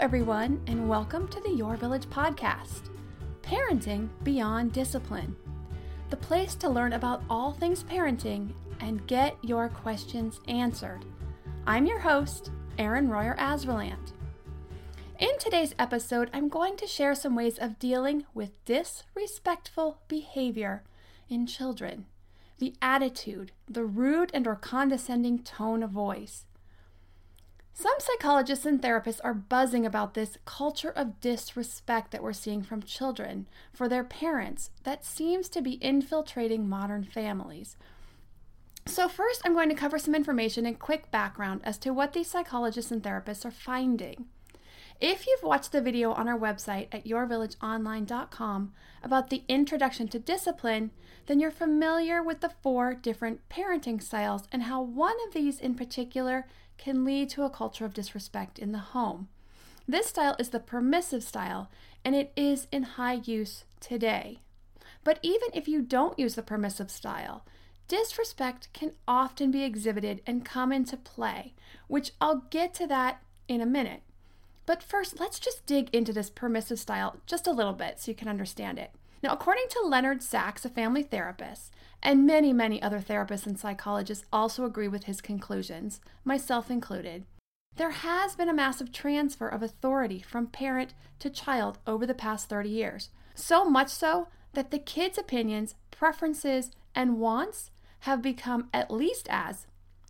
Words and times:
Everyone, 0.00 0.58
and 0.66 0.88
welcome 0.88 1.28
to 1.28 1.42
the 1.42 1.50
Your 1.50 1.76
Village 1.76 2.06
podcast 2.06 2.88
Parenting 3.42 4.08
Beyond 4.22 4.72
Discipline, 4.72 5.36
the 6.08 6.16
place 6.16 6.54
to 6.54 6.70
learn 6.70 6.94
about 6.94 7.22
all 7.28 7.52
things 7.52 7.84
parenting 7.84 8.54
and 8.80 9.06
get 9.06 9.36
your 9.42 9.68
questions 9.68 10.40
answered. 10.48 11.04
I'm 11.66 11.84
your 11.84 11.98
host, 11.98 12.50
Erin 12.78 13.10
Royer 13.10 13.36
Asverland. 13.38 14.12
In 15.18 15.38
today's 15.38 15.74
episode, 15.78 16.30
I'm 16.32 16.48
going 16.48 16.78
to 16.78 16.86
share 16.86 17.14
some 17.14 17.36
ways 17.36 17.58
of 17.58 17.78
dealing 17.78 18.24
with 18.32 18.64
disrespectful 18.64 20.00
behavior 20.08 20.82
in 21.28 21.46
children. 21.46 22.06
The 22.58 22.72
attitude, 22.80 23.52
the 23.68 23.84
rude 23.84 24.30
and 24.32 24.46
or 24.46 24.56
condescending 24.56 25.40
tone 25.40 25.82
of 25.82 25.90
voice, 25.90 26.46
some 27.72 27.94
psychologists 27.98 28.66
and 28.66 28.82
therapists 28.82 29.20
are 29.24 29.34
buzzing 29.34 29.86
about 29.86 30.14
this 30.14 30.36
culture 30.44 30.90
of 30.90 31.20
disrespect 31.20 32.10
that 32.10 32.22
we're 32.22 32.32
seeing 32.32 32.62
from 32.62 32.82
children 32.82 33.46
for 33.72 33.88
their 33.88 34.04
parents 34.04 34.70
that 34.84 35.04
seems 35.04 35.48
to 35.50 35.62
be 35.62 35.82
infiltrating 35.82 36.68
modern 36.68 37.04
families. 37.04 37.76
So, 38.86 39.08
first, 39.08 39.42
I'm 39.44 39.54
going 39.54 39.68
to 39.68 39.74
cover 39.74 39.98
some 39.98 40.14
information 40.14 40.66
and 40.66 40.78
quick 40.78 41.10
background 41.10 41.60
as 41.64 41.78
to 41.78 41.92
what 41.92 42.12
these 42.12 42.30
psychologists 42.30 42.90
and 42.90 43.02
therapists 43.02 43.44
are 43.44 43.50
finding. 43.50 44.26
If 45.00 45.26
you've 45.26 45.42
watched 45.42 45.72
the 45.72 45.80
video 45.80 46.12
on 46.12 46.28
our 46.28 46.38
website 46.38 46.88
at 46.92 47.06
yourvillageonline.com 47.06 48.72
about 49.02 49.30
the 49.30 49.44
introduction 49.48 50.08
to 50.08 50.18
discipline, 50.18 50.90
then 51.26 51.40
you're 51.40 51.50
familiar 51.50 52.22
with 52.22 52.40
the 52.40 52.52
four 52.62 52.92
different 52.94 53.48
parenting 53.48 54.02
styles 54.02 54.42
and 54.52 54.64
how 54.64 54.82
one 54.82 55.16
of 55.26 55.32
these 55.32 55.58
in 55.58 55.74
particular 55.74 56.46
can 56.80 57.04
lead 57.04 57.28
to 57.28 57.44
a 57.44 57.50
culture 57.50 57.84
of 57.84 57.92
disrespect 57.92 58.58
in 58.58 58.72
the 58.72 58.78
home. 58.78 59.28
This 59.86 60.06
style 60.06 60.34
is 60.38 60.48
the 60.48 60.58
permissive 60.58 61.22
style, 61.22 61.70
and 62.04 62.16
it 62.16 62.32
is 62.36 62.66
in 62.72 62.82
high 62.82 63.20
use 63.22 63.64
today. 63.80 64.40
But 65.04 65.18
even 65.22 65.50
if 65.52 65.68
you 65.68 65.82
don't 65.82 66.18
use 66.18 66.36
the 66.36 66.42
permissive 66.42 66.90
style, 66.90 67.44
disrespect 67.86 68.72
can 68.72 68.92
often 69.06 69.50
be 69.50 69.62
exhibited 69.62 70.22
and 70.26 70.44
come 70.44 70.72
into 70.72 70.96
play, 70.96 71.54
which 71.86 72.12
I'll 72.18 72.46
get 72.50 72.72
to 72.74 72.86
that 72.86 73.22
in 73.46 73.60
a 73.60 73.66
minute. 73.66 74.02
But 74.64 74.82
first, 74.82 75.20
let's 75.20 75.38
just 75.38 75.66
dig 75.66 75.90
into 75.92 76.12
this 76.12 76.30
permissive 76.30 76.78
style 76.78 77.16
just 77.26 77.46
a 77.46 77.52
little 77.52 77.72
bit 77.74 78.00
so 78.00 78.10
you 78.10 78.14
can 78.14 78.28
understand 78.28 78.78
it. 78.78 78.92
Now, 79.22 79.32
according 79.32 79.66
to 79.70 79.82
Leonard 79.86 80.22
Sax, 80.22 80.64
a 80.64 80.70
family 80.70 81.02
therapist, 81.02 81.72
and 82.02 82.26
many, 82.26 82.52
many 82.52 82.80
other 82.80 83.00
therapists 83.00 83.46
and 83.46 83.58
psychologists 83.58 84.24
also 84.32 84.64
agree 84.64 84.88
with 84.88 85.04
his 85.04 85.20
conclusions, 85.20 86.00
myself 86.24 86.70
included, 86.70 87.26
there 87.76 87.90
has 87.90 88.34
been 88.34 88.48
a 88.48 88.54
massive 88.54 88.92
transfer 88.92 89.48
of 89.48 89.62
authority 89.62 90.20
from 90.20 90.46
parent 90.46 90.94
to 91.18 91.30
child 91.30 91.78
over 91.86 92.06
the 92.06 92.14
past 92.14 92.48
30 92.48 92.68
years. 92.68 93.10
So 93.34 93.64
much 93.64 93.88
so 93.88 94.28
that 94.54 94.70
the 94.70 94.78
kids' 94.78 95.18
opinions, 95.18 95.74
preferences, 95.90 96.70
and 96.94 97.18
wants 97.18 97.70
have 98.00 98.22
become 98.22 98.68
at 98.72 98.90
least 98.90 99.28
as, 99.30 99.66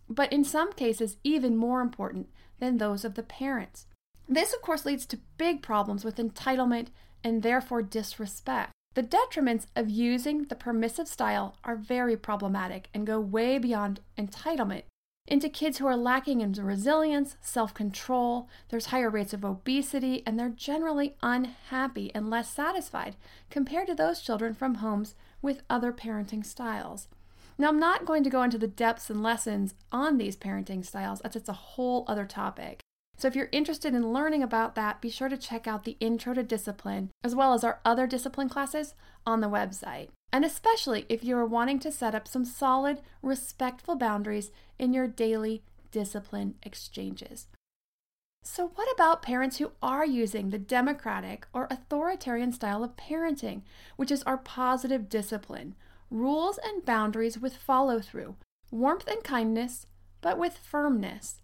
but 0.09 0.31
in 0.31 0.43
some 0.43 0.73
cases 0.73 1.17
even 1.23 1.55
more 1.57 1.81
important 1.81 2.29
than 2.59 2.77
those 2.77 3.05
of 3.05 3.15
the 3.15 3.23
parents. 3.23 3.87
This, 4.27 4.53
of 4.53 4.61
course, 4.61 4.85
leads 4.85 5.05
to 5.07 5.19
big 5.37 5.61
problems 5.61 6.05
with 6.05 6.15
entitlement 6.15 6.87
and 7.23 7.43
therefore 7.43 7.81
disrespect. 7.81 8.71
The 8.93 9.03
detriments 9.03 9.67
of 9.75 9.89
using 9.89 10.45
the 10.45 10.55
permissive 10.55 11.07
style 11.07 11.55
are 11.63 11.75
very 11.75 12.17
problematic 12.17 12.89
and 12.93 13.07
go 13.07 13.19
way 13.19 13.57
beyond 13.57 14.01
entitlement 14.17 14.83
into 15.27 15.49
kids 15.49 15.77
who 15.77 15.87
are 15.87 15.95
lacking 15.95 16.41
in 16.41 16.51
resilience, 16.51 17.37
self 17.41 17.73
control, 17.73 18.49
there's 18.69 18.87
higher 18.87 19.09
rates 19.09 19.33
of 19.33 19.45
obesity, 19.45 20.23
and 20.25 20.37
they're 20.37 20.49
generally 20.49 21.15
unhappy 21.21 22.11
and 22.13 22.29
less 22.29 22.49
satisfied 22.49 23.15
compared 23.49 23.87
to 23.87 23.95
those 23.95 24.21
children 24.21 24.53
from 24.53 24.75
homes 24.75 25.15
with 25.41 25.61
other 25.69 25.93
parenting 25.93 26.45
styles. 26.45 27.07
Now, 27.57 27.69
I'm 27.69 27.79
not 27.79 28.05
going 28.05 28.23
to 28.23 28.29
go 28.29 28.43
into 28.43 28.57
the 28.57 28.67
depths 28.67 29.09
and 29.09 29.21
lessons 29.21 29.75
on 29.91 30.17
these 30.17 30.35
parenting 30.35 30.85
styles, 30.85 31.21
as 31.21 31.35
it's 31.35 31.49
a 31.49 31.53
whole 31.53 32.03
other 32.07 32.25
topic. 32.25 32.81
So 33.21 33.27
if 33.27 33.35
you're 33.35 33.49
interested 33.51 33.93
in 33.93 34.11
learning 34.11 34.41
about 34.41 34.73
that, 34.73 34.99
be 34.99 35.11
sure 35.11 35.29
to 35.29 35.37
check 35.37 35.67
out 35.67 35.83
the 35.83 35.95
Intro 35.99 36.33
to 36.33 36.41
Discipline, 36.41 37.11
as 37.23 37.35
well 37.35 37.53
as 37.53 37.63
our 37.63 37.79
other 37.85 38.07
discipline 38.07 38.49
classes 38.49 38.95
on 39.27 39.41
the 39.41 39.47
website. 39.47 40.07
And 40.33 40.43
especially 40.43 41.05
if 41.07 41.23
you 41.23 41.37
are 41.37 41.45
wanting 41.45 41.77
to 41.81 41.91
set 41.91 42.15
up 42.15 42.27
some 42.27 42.45
solid, 42.45 42.99
respectful 43.21 43.95
boundaries 43.95 44.49
in 44.79 44.91
your 44.91 45.07
daily 45.07 45.61
discipline 45.91 46.55
exchanges. 46.63 47.45
So, 48.43 48.71
what 48.73 48.91
about 48.91 49.21
parents 49.21 49.59
who 49.59 49.73
are 49.83 50.03
using 50.03 50.49
the 50.49 50.57
democratic 50.57 51.45
or 51.53 51.67
authoritarian 51.69 52.51
style 52.51 52.83
of 52.83 52.95
parenting, 52.95 53.61
which 53.97 54.09
is 54.09 54.23
our 54.23 54.37
positive 54.37 55.09
discipline, 55.09 55.75
rules 56.09 56.57
and 56.63 56.83
boundaries 56.83 57.37
with 57.37 57.55
follow 57.55 57.99
through, 57.99 58.37
warmth 58.71 59.07
and 59.07 59.23
kindness, 59.23 59.85
but 60.21 60.39
with 60.39 60.57
firmness? 60.57 61.40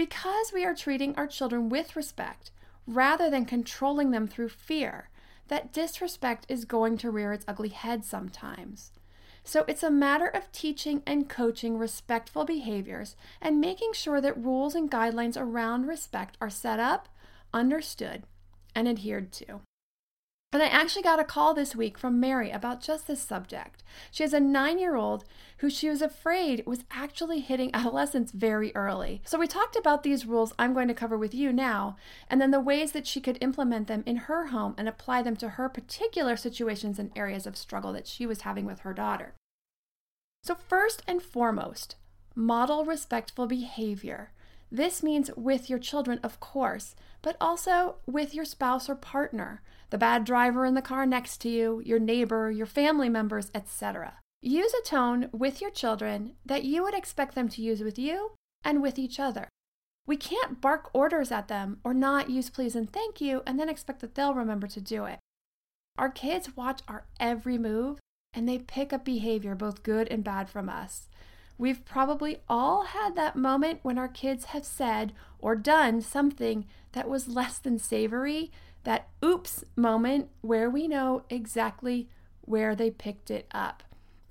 Because 0.00 0.50
we 0.54 0.64
are 0.64 0.74
treating 0.74 1.14
our 1.16 1.26
children 1.26 1.68
with 1.68 1.94
respect 1.94 2.52
rather 2.86 3.28
than 3.28 3.44
controlling 3.44 4.12
them 4.12 4.26
through 4.26 4.48
fear, 4.48 5.10
that 5.48 5.74
disrespect 5.74 6.46
is 6.48 6.64
going 6.64 6.96
to 6.96 7.10
rear 7.10 7.34
its 7.34 7.44
ugly 7.46 7.68
head 7.68 8.06
sometimes. 8.06 8.92
So 9.44 9.66
it's 9.68 9.82
a 9.82 9.90
matter 9.90 10.26
of 10.26 10.50
teaching 10.52 11.02
and 11.06 11.28
coaching 11.28 11.76
respectful 11.76 12.46
behaviors 12.46 13.14
and 13.42 13.60
making 13.60 13.92
sure 13.92 14.22
that 14.22 14.42
rules 14.42 14.74
and 14.74 14.90
guidelines 14.90 15.36
around 15.38 15.86
respect 15.86 16.38
are 16.40 16.48
set 16.48 16.80
up, 16.80 17.10
understood, 17.52 18.22
and 18.74 18.88
adhered 18.88 19.32
to. 19.32 19.60
And 20.52 20.64
I 20.64 20.66
actually 20.66 21.02
got 21.02 21.20
a 21.20 21.24
call 21.24 21.54
this 21.54 21.76
week 21.76 21.96
from 21.96 22.18
Mary 22.18 22.50
about 22.50 22.80
just 22.80 23.06
this 23.06 23.20
subject. 23.22 23.84
She 24.10 24.24
has 24.24 24.32
a 24.32 24.40
nine 24.40 24.80
year 24.80 24.96
old 24.96 25.24
who 25.58 25.70
she 25.70 25.88
was 25.88 26.02
afraid 26.02 26.66
was 26.66 26.82
actually 26.90 27.38
hitting 27.38 27.70
adolescence 27.74 28.32
very 28.32 28.74
early. 28.74 29.22
So 29.24 29.38
we 29.38 29.46
talked 29.46 29.76
about 29.76 30.02
these 30.02 30.26
rules 30.26 30.52
I'm 30.58 30.74
going 30.74 30.88
to 30.88 30.94
cover 30.94 31.16
with 31.16 31.34
you 31.34 31.52
now, 31.52 31.96
and 32.28 32.40
then 32.40 32.50
the 32.50 32.58
ways 32.58 32.90
that 32.92 33.06
she 33.06 33.20
could 33.20 33.38
implement 33.40 33.86
them 33.86 34.02
in 34.06 34.16
her 34.16 34.46
home 34.46 34.74
and 34.76 34.88
apply 34.88 35.22
them 35.22 35.36
to 35.36 35.50
her 35.50 35.68
particular 35.68 36.36
situations 36.36 36.98
and 36.98 37.12
areas 37.14 37.46
of 37.46 37.56
struggle 37.56 37.92
that 37.92 38.08
she 38.08 38.26
was 38.26 38.40
having 38.40 38.64
with 38.64 38.80
her 38.80 38.92
daughter. 38.92 39.34
So, 40.42 40.56
first 40.56 41.02
and 41.06 41.22
foremost, 41.22 41.94
model 42.34 42.84
respectful 42.84 43.46
behavior. 43.46 44.32
This 44.72 45.02
means 45.02 45.30
with 45.36 45.70
your 45.70 45.78
children, 45.78 46.18
of 46.24 46.40
course, 46.40 46.96
but 47.22 47.36
also 47.40 47.96
with 48.06 48.34
your 48.34 48.44
spouse 48.44 48.88
or 48.88 48.94
partner 48.94 49.62
the 49.90 49.98
bad 49.98 50.24
driver 50.24 50.64
in 50.64 50.74
the 50.74 50.82
car 50.82 51.04
next 51.04 51.38
to 51.42 51.48
you, 51.48 51.82
your 51.84 51.98
neighbor, 51.98 52.50
your 52.50 52.66
family 52.66 53.08
members, 53.08 53.50
etc. 53.54 54.14
Use 54.40 54.72
a 54.72 54.88
tone 54.88 55.28
with 55.32 55.60
your 55.60 55.70
children 55.70 56.32
that 56.46 56.64
you 56.64 56.82
would 56.82 56.94
expect 56.94 57.34
them 57.34 57.48
to 57.50 57.62
use 57.62 57.82
with 57.82 57.98
you 57.98 58.32
and 58.64 58.80
with 58.80 58.98
each 58.98 59.20
other. 59.20 59.48
We 60.06 60.16
can't 60.16 60.60
bark 60.60 60.90
orders 60.92 61.30
at 61.30 61.48
them 61.48 61.78
or 61.84 61.92
not 61.92 62.30
use 62.30 62.50
please 62.50 62.74
and 62.74 62.90
thank 62.90 63.20
you 63.20 63.42
and 63.46 63.60
then 63.60 63.68
expect 63.68 64.00
that 64.00 64.14
they'll 64.14 64.34
remember 64.34 64.66
to 64.68 64.80
do 64.80 65.04
it. 65.04 65.18
Our 65.98 66.08
kids 66.08 66.56
watch 66.56 66.80
our 66.88 67.04
every 67.18 67.58
move 67.58 67.98
and 68.32 68.48
they 68.48 68.58
pick 68.58 68.92
up 68.92 69.04
behavior, 69.04 69.54
both 69.54 69.82
good 69.82 70.08
and 70.08 70.24
bad, 70.24 70.48
from 70.48 70.68
us. 70.68 71.08
We've 71.58 71.84
probably 71.84 72.38
all 72.48 72.84
had 72.84 73.16
that 73.16 73.36
moment 73.36 73.80
when 73.82 73.98
our 73.98 74.08
kids 74.08 74.46
have 74.46 74.64
said 74.64 75.12
or 75.38 75.54
done 75.56 76.00
something 76.00 76.66
that 76.92 77.08
was 77.08 77.28
less 77.28 77.58
than 77.58 77.78
savory, 77.78 78.50
that 78.84 79.08
oops 79.24 79.64
moment 79.76 80.28
where 80.40 80.70
we 80.70 80.88
know 80.88 81.24
exactly 81.28 82.08
where 82.42 82.74
they 82.74 82.90
picked 82.90 83.30
it 83.30 83.46
up. 83.52 83.82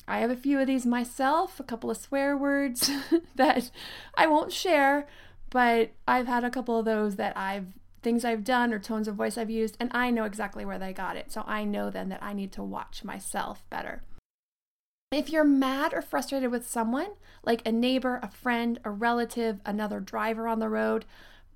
I 0.07 0.19
have 0.19 0.31
a 0.31 0.35
few 0.35 0.59
of 0.59 0.67
these 0.67 0.85
myself, 0.85 1.59
a 1.59 1.63
couple 1.63 1.91
of 1.91 1.97
swear 1.97 2.35
words 2.35 2.89
that 3.35 3.69
I 4.15 4.25
won't 4.25 4.51
share, 4.51 5.07
but 5.49 5.91
I've 6.07 6.27
had 6.27 6.43
a 6.43 6.49
couple 6.49 6.77
of 6.79 6.85
those 6.85 7.15
that 7.17 7.37
I've 7.37 7.67
things 8.01 8.23
I've 8.23 8.43
done 8.43 8.73
or 8.73 8.79
tones 8.79 9.07
of 9.07 9.15
voice 9.15 9.37
I've 9.37 9.49
used, 9.49 9.75
and 9.79 9.91
I 9.93 10.09
know 10.09 10.23
exactly 10.23 10.65
where 10.65 10.79
they 10.79 10.93
got 10.93 11.17
it. 11.17 11.31
So 11.31 11.43
I 11.45 11.63
know 11.65 11.89
then 11.89 12.09
that 12.09 12.23
I 12.23 12.33
need 12.33 12.51
to 12.53 12.63
watch 12.63 13.03
myself 13.03 13.63
better. 13.69 14.03
If 15.11 15.29
you're 15.29 15.43
mad 15.43 15.93
or 15.93 16.01
frustrated 16.01 16.51
with 16.51 16.69
someone, 16.69 17.09
like 17.43 17.65
a 17.65 17.71
neighbor, 17.71 18.19
a 18.21 18.29
friend, 18.29 18.79
a 18.83 18.91
relative, 18.91 19.59
another 19.65 19.99
driver 19.99 20.47
on 20.47 20.59
the 20.59 20.69
road, 20.69 21.05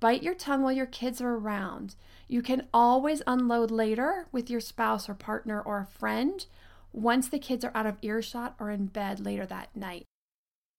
bite 0.00 0.22
your 0.22 0.34
tongue 0.34 0.62
while 0.62 0.72
your 0.72 0.86
kids 0.86 1.20
are 1.20 1.34
around. 1.34 1.94
You 2.34 2.42
can 2.42 2.66
always 2.74 3.22
unload 3.28 3.70
later 3.70 4.26
with 4.32 4.50
your 4.50 4.58
spouse 4.58 5.08
or 5.08 5.14
partner 5.14 5.60
or 5.60 5.78
a 5.78 5.86
friend 5.86 6.44
once 6.92 7.28
the 7.28 7.38
kids 7.38 7.64
are 7.64 7.70
out 7.76 7.86
of 7.86 7.98
earshot 8.02 8.56
or 8.58 8.72
in 8.72 8.86
bed 8.86 9.24
later 9.24 9.46
that 9.46 9.76
night. 9.76 10.02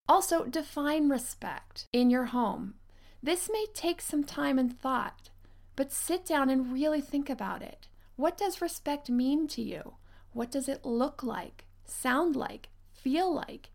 Also, 0.05 0.43
define 0.43 1.07
respect 1.07 1.87
in 1.93 2.09
your 2.09 2.25
home. 2.25 2.73
This 3.23 3.49
may 3.49 3.67
take 3.73 4.01
some 4.01 4.25
time 4.25 4.59
and 4.59 4.77
thought, 4.77 5.29
but 5.77 5.93
sit 5.93 6.25
down 6.25 6.49
and 6.49 6.73
really 6.73 6.99
think 6.99 7.29
about 7.29 7.61
it. 7.61 7.87
What 8.17 8.37
does 8.37 8.59
respect 8.61 9.09
mean 9.09 9.47
to 9.47 9.61
you? 9.61 9.93
What 10.33 10.51
does 10.51 10.67
it 10.67 10.83
look 10.83 11.23
like, 11.23 11.63
sound 11.85 12.35
like, 12.35 12.67
feel 12.91 13.33
like? 13.33 13.69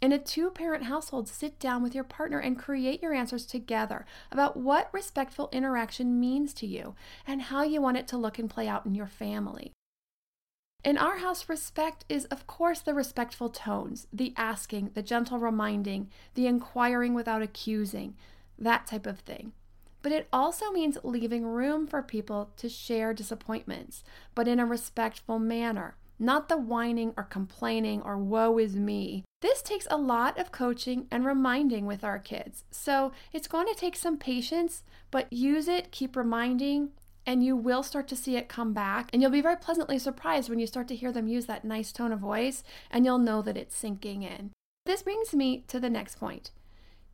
In 0.00 0.12
a 0.12 0.18
two 0.18 0.50
parent 0.50 0.84
household, 0.84 1.26
sit 1.26 1.58
down 1.58 1.82
with 1.82 1.94
your 1.94 2.04
partner 2.04 2.38
and 2.38 2.58
create 2.58 3.02
your 3.02 3.14
answers 3.14 3.46
together 3.46 4.04
about 4.30 4.56
what 4.56 4.92
respectful 4.92 5.48
interaction 5.52 6.20
means 6.20 6.52
to 6.54 6.66
you 6.66 6.94
and 7.26 7.42
how 7.42 7.62
you 7.62 7.80
want 7.80 7.96
it 7.96 8.06
to 8.08 8.18
look 8.18 8.38
and 8.38 8.50
play 8.50 8.68
out 8.68 8.84
in 8.84 8.94
your 8.94 9.06
family. 9.06 9.72
In 10.84 10.98
our 10.98 11.16
house, 11.16 11.48
respect 11.48 12.04
is, 12.08 12.26
of 12.26 12.46
course, 12.46 12.80
the 12.80 12.94
respectful 12.94 13.48
tones, 13.48 14.06
the 14.12 14.32
asking, 14.36 14.90
the 14.94 15.02
gentle 15.02 15.38
reminding, 15.38 16.10
the 16.34 16.46
inquiring 16.46 17.14
without 17.14 17.42
accusing, 17.42 18.14
that 18.58 18.86
type 18.86 19.06
of 19.06 19.20
thing. 19.20 19.52
But 20.02 20.12
it 20.12 20.28
also 20.32 20.70
means 20.70 20.98
leaving 21.02 21.44
room 21.44 21.88
for 21.88 22.02
people 22.02 22.50
to 22.58 22.68
share 22.68 23.12
disappointments, 23.12 24.04
but 24.34 24.46
in 24.46 24.60
a 24.60 24.66
respectful 24.66 25.40
manner, 25.40 25.96
not 26.18 26.48
the 26.48 26.56
whining 26.56 27.12
or 27.16 27.24
complaining 27.24 28.02
or 28.02 28.16
woe 28.16 28.58
is 28.58 28.76
me. 28.76 29.24
This 29.42 29.62
takes 29.62 29.86
a 29.90 29.96
lot 29.96 30.38
of 30.38 30.52
coaching 30.52 31.06
and 31.10 31.24
reminding 31.24 31.86
with 31.86 32.02
our 32.02 32.18
kids. 32.18 32.64
So 32.70 33.12
it's 33.32 33.48
going 33.48 33.66
to 33.66 33.78
take 33.78 33.96
some 33.96 34.16
patience, 34.16 34.82
but 35.10 35.32
use 35.32 35.68
it, 35.68 35.92
keep 35.92 36.16
reminding, 36.16 36.90
and 37.26 37.44
you 37.44 37.56
will 37.56 37.82
start 37.82 38.08
to 38.08 38.16
see 38.16 38.36
it 38.36 38.48
come 38.48 38.72
back. 38.72 39.10
And 39.12 39.20
you'll 39.20 39.30
be 39.30 39.40
very 39.40 39.56
pleasantly 39.56 39.98
surprised 39.98 40.48
when 40.48 40.58
you 40.58 40.66
start 40.66 40.88
to 40.88 40.96
hear 40.96 41.12
them 41.12 41.28
use 41.28 41.46
that 41.46 41.64
nice 41.64 41.92
tone 41.92 42.12
of 42.12 42.20
voice, 42.20 42.62
and 42.90 43.04
you'll 43.04 43.18
know 43.18 43.42
that 43.42 43.56
it's 43.56 43.76
sinking 43.76 44.22
in. 44.22 44.52
This 44.86 45.02
brings 45.02 45.34
me 45.34 45.64
to 45.68 45.80
the 45.80 45.90
next 45.90 46.18
point 46.18 46.50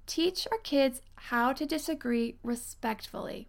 teach 0.07 0.47
our 0.51 0.59
kids 0.59 1.01
how 1.15 1.53
to 1.53 1.65
disagree 1.65 2.37
respectfully. 2.43 3.49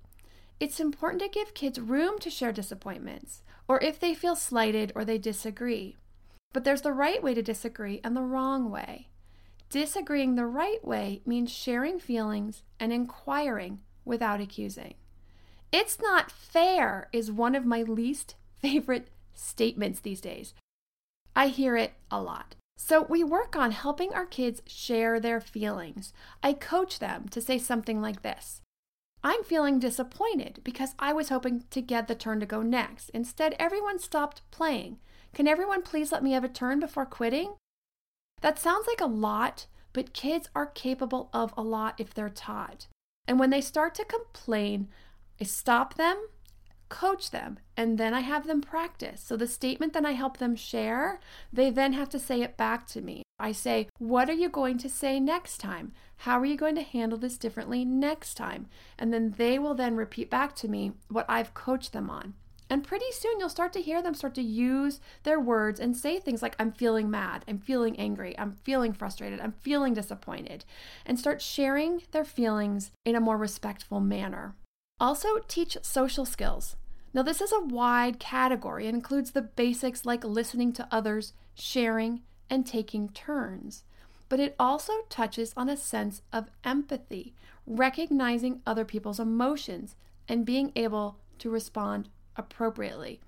It's 0.59 0.79
important 0.79 1.21
to 1.21 1.27
give 1.27 1.53
kids 1.53 1.79
room 1.79 2.19
to 2.19 2.29
share 2.29 2.53
disappointments, 2.53 3.42
or 3.67 3.81
if 3.81 3.99
they 3.99 4.13
feel 4.13 4.35
slighted 4.35 4.91
or 4.95 5.05
they 5.05 5.17
disagree. 5.17 5.97
But 6.53 6.63
there's 6.63 6.81
the 6.81 6.93
right 6.93 7.21
way 7.21 7.33
to 7.33 7.41
disagree 7.41 7.99
and 8.03 8.15
the 8.15 8.21
wrong 8.21 8.69
way. 8.69 9.07
Disagreeing 9.69 10.35
the 10.35 10.45
right 10.45 10.85
way 10.85 11.21
means 11.25 11.51
sharing 11.51 11.99
feelings 11.99 12.61
and 12.79 12.93
inquiring 12.93 13.81
without 14.05 14.39
accusing. 14.39 14.93
It's 15.71 15.99
not 15.99 16.31
fair 16.31 17.09
is 17.11 17.31
one 17.31 17.55
of 17.55 17.65
my 17.65 17.81
least 17.81 18.35
favorite 18.61 19.07
statements 19.33 19.99
these 19.99 20.21
days. 20.21 20.53
I 21.35 21.47
hear 21.47 21.75
it 21.75 21.93
a 22.11 22.21
lot. 22.21 22.55
So 22.77 23.01
we 23.01 23.23
work 23.23 23.55
on 23.55 23.71
helping 23.71 24.13
our 24.13 24.25
kids 24.25 24.61
share 24.67 25.19
their 25.19 25.41
feelings. 25.41 26.13
I 26.43 26.53
coach 26.53 26.99
them 26.99 27.27
to 27.29 27.41
say 27.41 27.57
something 27.57 28.01
like 28.01 28.21
this 28.21 28.61
I'm 29.23 29.43
feeling 29.43 29.79
disappointed 29.79 30.59
because 30.63 30.95
I 30.99 31.13
was 31.13 31.29
hoping 31.29 31.63
to 31.69 31.81
get 31.81 32.07
the 32.07 32.15
turn 32.15 32.41
to 32.41 32.45
go 32.45 32.61
next. 32.61 33.09
Instead, 33.11 33.55
everyone 33.57 33.97
stopped 33.99 34.41
playing. 34.51 34.97
Can 35.33 35.47
everyone 35.47 35.81
please 35.81 36.11
let 36.11 36.23
me 36.23 36.33
have 36.33 36.43
a 36.43 36.49
turn 36.49 36.81
before 36.81 37.05
quitting? 37.05 37.53
That 38.41 38.59
sounds 38.59 38.85
like 38.85 38.99
a 38.99 39.05
lot, 39.05 39.67
but 39.93 40.13
kids 40.13 40.49
are 40.53 40.65
capable 40.65 41.29
of 41.31 41.53
a 41.55 41.63
lot 41.63 41.95
if 41.97 42.13
they're 42.13 42.29
taught. 42.29 42.87
And 43.25 43.39
when 43.39 43.49
they 43.49 43.61
start 43.61 43.95
to 43.95 44.05
complain, 44.05 44.89
I 45.39 45.45
stop 45.45 45.93
them, 45.93 46.27
coach 46.89 47.31
them, 47.31 47.59
and 47.77 47.97
then 47.97 48.13
I 48.13 48.19
have 48.19 48.45
them 48.45 48.59
practice. 48.59 49.21
So 49.21 49.37
the 49.37 49.47
statement 49.47 49.93
that 49.93 50.05
I 50.05 50.11
help 50.11 50.37
them 50.37 50.57
share, 50.57 51.21
they 51.51 51.69
then 51.69 51.93
have 51.93 52.09
to 52.09 52.19
say 52.19 52.41
it 52.41 52.57
back 52.57 52.85
to 52.87 53.01
me. 53.01 53.22
I 53.39 53.51
say, 53.51 53.87
What 53.97 54.29
are 54.29 54.33
you 54.33 54.49
going 54.49 54.77
to 54.79 54.89
say 54.89 55.19
next 55.19 55.57
time? 55.57 55.91
How 56.17 56.39
are 56.39 56.45
you 56.45 56.55
going 56.55 56.75
to 56.75 56.81
handle 56.81 57.17
this 57.17 57.37
differently 57.37 57.83
next 57.83 58.35
time? 58.35 58.67
And 58.97 59.13
then 59.13 59.35
they 59.37 59.59
will 59.59 59.75
then 59.75 59.95
repeat 59.95 60.29
back 60.29 60.55
to 60.57 60.67
me 60.67 60.93
what 61.09 61.25
I've 61.27 61.53
coached 61.53 61.93
them 61.93 62.09
on. 62.09 62.35
And 62.69 62.83
pretty 62.83 63.11
soon 63.11 63.39
you'll 63.39 63.49
start 63.49 63.73
to 63.73 63.81
hear 63.81 64.01
them 64.01 64.13
start 64.13 64.33
to 64.35 64.41
use 64.41 64.99
their 65.23 65.39
words 65.39 65.79
and 65.79 65.95
say 65.95 66.19
things 66.19 66.41
like, 66.41 66.55
I'm 66.57 66.71
feeling 66.71 67.11
mad, 67.11 67.43
I'm 67.47 67.59
feeling 67.59 67.99
angry, 67.99 68.37
I'm 68.39 68.53
feeling 68.63 68.93
frustrated, 68.93 69.39
I'm 69.41 69.51
feeling 69.51 69.93
disappointed, 69.93 70.65
and 71.05 71.19
start 71.19 71.41
sharing 71.41 72.01
their 72.11 72.25
feelings 72.25 72.91
in 73.05 73.15
a 73.15 73.19
more 73.19 73.37
respectful 73.37 73.99
manner. 73.99 74.55
Also, 74.99 75.39
teach 75.47 75.77
social 75.81 76.25
skills. 76.25 76.77
Now, 77.13 77.21
this 77.21 77.41
is 77.41 77.51
a 77.51 77.59
wide 77.59 78.19
category. 78.19 78.87
It 78.87 78.95
includes 78.95 79.31
the 79.31 79.41
basics 79.41 80.05
like 80.05 80.23
listening 80.23 80.73
to 80.73 80.87
others, 80.89 81.33
sharing, 81.53 82.21
and 82.53 82.67
taking 82.67 83.09
turns. 83.09 83.83
But 84.29 84.39
it 84.39 84.55
also 84.59 84.93
touches 85.09 85.53
on 85.57 85.69
a 85.69 85.75
sense 85.75 86.21
of 86.31 86.51
empathy, 86.63 87.33
recognizing 87.65 88.61
other 88.65 88.85
people's 88.85 89.19
emotions, 89.19 89.95
and 90.29 90.45
being 90.45 90.71
able 90.75 91.17
to 91.39 91.49
respond 91.49 92.09
appropriately. 92.37 93.19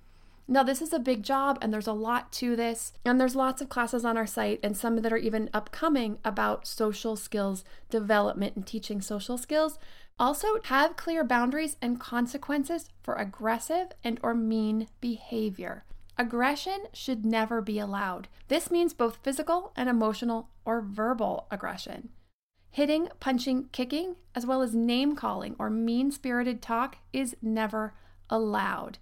Now, 0.46 0.62
this 0.62 0.80
is 0.80 0.92
a 0.92 1.00
big 1.00 1.24
job, 1.24 1.58
and 1.60 1.72
there's 1.72 1.88
a 1.88 1.92
lot 1.92 2.32
to 2.34 2.54
this. 2.54 2.92
And 3.04 3.20
there's 3.20 3.34
lots 3.34 3.60
of 3.60 3.68
classes 3.68 4.04
on 4.04 4.16
our 4.16 4.28
site, 4.28 4.60
and 4.62 4.76
some 4.76 4.94
that 5.02 5.12
are 5.12 5.16
even 5.16 5.50
upcoming 5.52 6.18
about 6.24 6.68
social 6.68 7.16
skills 7.16 7.64
development 7.90 8.54
and 8.54 8.64
teaching 8.64 9.00
social 9.00 9.36
skills. 9.36 9.76
Also, 10.20 10.60
have 10.64 10.96
clear 10.96 11.24
boundaries 11.24 11.76
and 11.82 11.98
consequences 11.98 12.88
for 13.02 13.16
aggressive 13.16 13.88
and 14.04 14.20
or 14.22 14.34
mean 14.34 14.86
behavior. 15.00 15.84
Aggression 16.18 16.86
should 16.94 17.26
never 17.26 17.60
be 17.60 17.78
allowed. 17.78 18.28
This 18.48 18.70
means 18.70 18.94
both 18.94 19.18
physical 19.22 19.72
and 19.76 19.88
emotional 19.88 20.48
or 20.64 20.80
verbal 20.80 21.46
aggression. 21.50 22.08
Hitting, 22.70 23.08
punching, 23.20 23.68
kicking, 23.72 24.16
as 24.34 24.46
well 24.46 24.62
as 24.62 24.74
name 24.74 25.14
calling 25.14 25.56
or 25.58 25.68
mean 25.68 26.10
spirited 26.10 26.62
talk 26.62 26.98
is 27.12 27.36
never 27.42 27.94
allowed. 28.30 28.98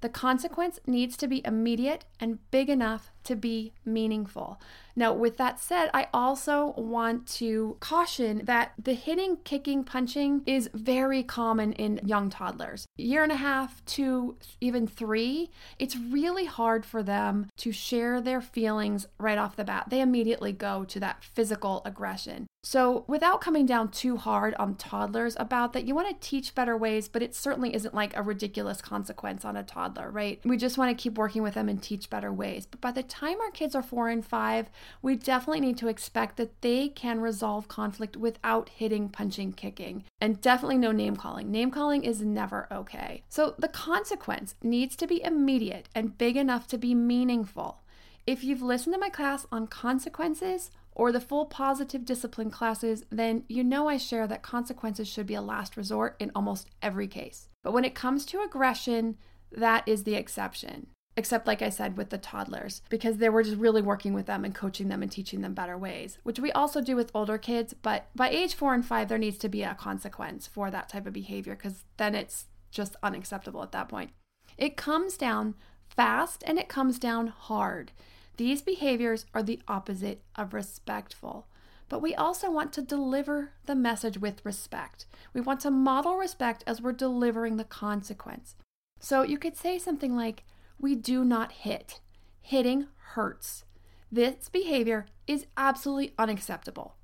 The 0.00 0.08
consequence 0.08 0.78
needs 0.86 1.16
to 1.16 1.26
be 1.26 1.44
immediate 1.44 2.04
and 2.20 2.38
big 2.50 2.68
enough 2.68 3.10
to 3.24 3.36
be 3.36 3.72
meaningful. 3.84 4.60
Now, 4.98 5.12
with 5.12 5.36
that 5.36 5.60
said, 5.60 5.90
I 5.94 6.08
also 6.12 6.74
want 6.76 7.28
to 7.34 7.76
caution 7.78 8.44
that 8.46 8.72
the 8.76 8.94
hitting, 8.94 9.36
kicking, 9.44 9.84
punching 9.84 10.42
is 10.44 10.68
very 10.74 11.22
common 11.22 11.72
in 11.74 12.00
young 12.04 12.30
toddlers. 12.30 12.84
Year 12.96 13.22
and 13.22 13.30
a 13.30 13.36
half 13.36 13.84
to 13.86 14.36
even 14.60 14.88
three, 14.88 15.50
it's 15.78 15.96
really 15.96 16.46
hard 16.46 16.84
for 16.84 17.04
them 17.04 17.48
to 17.58 17.70
share 17.70 18.20
their 18.20 18.40
feelings 18.40 19.06
right 19.18 19.38
off 19.38 19.54
the 19.54 19.62
bat. 19.62 19.86
They 19.88 20.00
immediately 20.00 20.50
go 20.50 20.84
to 20.86 20.98
that 20.98 21.22
physical 21.22 21.80
aggression. 21.84 22.48
So, 22.64 23.04
without 23.06 23.40
coming 23.40 23.66
down 23.66 23.92
too 23.92 24.16
hard 24.16 24.54
on 24.56 24.74
toddlers 24.74 25.36
about 25.38 25.72
that, 25.72 25.84
you 25.84 25.94
want 25.94 26.08
to 26.08 26.28
teach 26.28 26.56
better 26.56 26.76
ways, 26.76 27.08
but 27.08 27.22
it 27.22 27.34
certainly 27.34 27.72
isn't 27.72 27.94
like 27.94 28.16
a 28.16 28.22
ridiculous 28.22 28.82
consequence 28.82 29.44
on 29.44 29.56
a 29.56 29.62
toddler, 29.62 30.10
right? 30.10 30.40
We 30.44 30.56
just 30.56 30.76
want 30.76 30.90
to 30.90 31.00
keep 31.00 31.16
working 31.16 31.42
with 31.42 31.54
them 31.54 31.68
and 31.68 31.80
teach 31.80 32.10
better 32.10 32.32
ways. 32.32 32.66
But 32.66 32.80
by 32.80 32.90
the 32.90 33.04
time 33.08 33.40
our 33.40 33.50
kids 33.50 33.74
are 33.74 33.82
four 33.82 34.08
and 34.08 34.24
five, 34.24 34.70
we 35.02 35.16
definitely 35.16 35.60
need 35.60 35.78
to 35.78 35.88
expect 35.88 36.36
that 36.36 36.60
they 36.62 36.88
can 36.88 37.20
resolve 37.20 37.68
conflict 37.68 38.16
without 38.16 38.68
hitting, 38.68 39.08
punching, 39.08 39.52
kicking, 39.54 40.04
and 40.20 40.40
definitely 40.40 40.78
no 40.78 40.92
name 40.92 41.16
calling. 41.16 41.50
Name 41.50 41.70
calling 41.70 42.04
is 42.04 42.22
never 42.22 42.68
okay. 42.70 43.22
So, 43.28 43.54
the 43.58 43.68
consequence 43.68 44.54
needs 44.62 44.96
to 44.96 45.06
be 45.06 45.22
immediate 45.22 45.88
and 45.94 46.18
big 46.18 46.36
enough 46.36 46.66
to 46.68 46.78
be 46.78 46.94
meaningful. 46.94 47.82
If 48.26 48.44
you've 48.44 48.62
listened 48.62 48.94
to 48.94 49.00
my 49.00 49.08
class 49.08 49.46
on 49.50 49.66
consequences, 49.66 50.70
or 50.98 51.12
the 51.12 51.20
full 51.20 51.46
positive 51.46 52.04
discipline 52.04 52.50
classes, 52.50 53.04
then 53.08 53.44
you 53.48 53.62
know 53.62 53.88
I 53.88 53.96
share 53.96 54.26
that 54.26 54.42
consequences 54.42 55.06
should 55.06 55.28
be 55.28 55.34
a 55.34 55.40
last 55.40 55.76
resort 55.76 56.16
in 56.18 56.32
almost 56.34 56.68
every 56.82 57.06
case. 57.06 57.48
But 57.62 57.72
when 57.72 57.84
it 57.84 57.94
comes 57.94 58.26
to 58.26 58.42
aggression, 58.42 59.16
that 59.52 59.86
is 59.86 60.02
the 60.02 60.16
exception. 60.16 60.88
Except 61.18 61.48
like 61.48 61.62
I 61.62 61.68
said 61.68 61.96
with 61.96 62.10
the 62.10 62.16
toddlers, 62.16 62.80
because 62.88 63.16
they 63.16 63.28
were 63.28 63.42
just 63.42 63.56
really 63.56 63.82
working 63.82 64.14
with 64.14 64.26
them 64.26 64.44
and 64.44 64.54
coaching 64.54 64.86
them 64.88 65.02
and 65.02 65.10
teaching 65.10 65.40
them 65.40 65.52
better 65.52 65.76
ways, 65.76 66.16
which 66.22 66.38
we 66.38 66.52
also 66.52 66.80
do 66.80 66.94
with 66.94 67.10
older 67.12 67.38
kids. 67.38 67.74
But 67.74 68.06
by 68.14 68.30
age 68.30 68.54
four 68.54 68.72
and 68.72 68.86
five, 68.86 69.08
there 69.08 69.18
needs 69.18 69.36
to 69.38 69.48
be 69.48 69.64
a 69.64 69.74
consequence 69.74 70.46
for 70.46 70.70
that 70.70 70.88
type 70.88 71.08
of 71.08 71.12
behavior 71.12 71.56
because 71.56 71.82
then 71.96 72.14
it's 72.14 72.46
just 72.70 72.94
unacceptable 73.02 73.64
at 73.64 73.72
that 73.72 73.88
point. 73.88 74.10
It 74.56 74.76
comes 74.76 75.16
down 75.16 75.56
fast 75.88 76.44
and 76.46 76.56
it 76.56 76.68
comes 76.68 77.00
down 77.00 77.26
hard. 77.26 77.90
These 78.36 78.62
behaviors 78.62 79.26
are 79.34 79.42
the 79.42 79.60
opposite 79.66 80.22
of 80.36 80.54
respectful. 80.54 81.48
But 81.88 82.00
we 82.00 82.14
also 82.14 82.48
want 82.48 82.72
to 82.74 82.82
deliver 82.82 83.50
the 83.66 83.74
message 83.74 84.18
with 84.18 84.46
respect. 84.46 85.06
We 85.34 85.40
want 85.40 85.58
to 85.60 85.70
model 85.72 86.14
respect 86.14 86.62
as 86.64 86.80
we're 86.80 86.92
delivering 86.92 87.56
the 87.56 87.64
consequence. 87.64 88.54
So 89.00 89.22
you 89.22 89.36
could 89.36 89.56
say 89.56 89.78
something 89.78 90.14
like, 90.14 90.44
We 90.78 90.94
do 90.94 91.24
not 91.24 91.52
hit. 91.52 92.00
Hitting 92.40 92.86
hurts. 93.14 93.64
This 94.10 94.48
behavior 94.48 95.06
is 95.26 95.46
absolutely 95.56 96.14
unacceptable. 96.18 96.94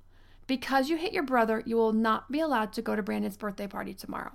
Because 0.47 0.89
you 0.89 0.97
hit 0.97 1.13
your 1.13 1.23
brother, 1.23 1.61
you 1.65 1.75
will 1.75 1.93
not 1.93 2.31
be 2.31 2.39
allowed 2.39 2.73
to 2.73 2.81
go 2.81 2.95
to 2.95 3.03
Brandon's 3.03 3.37
birthday 3.37 3.67
party 3.67 3.93
tomorrow. 3.93 4.31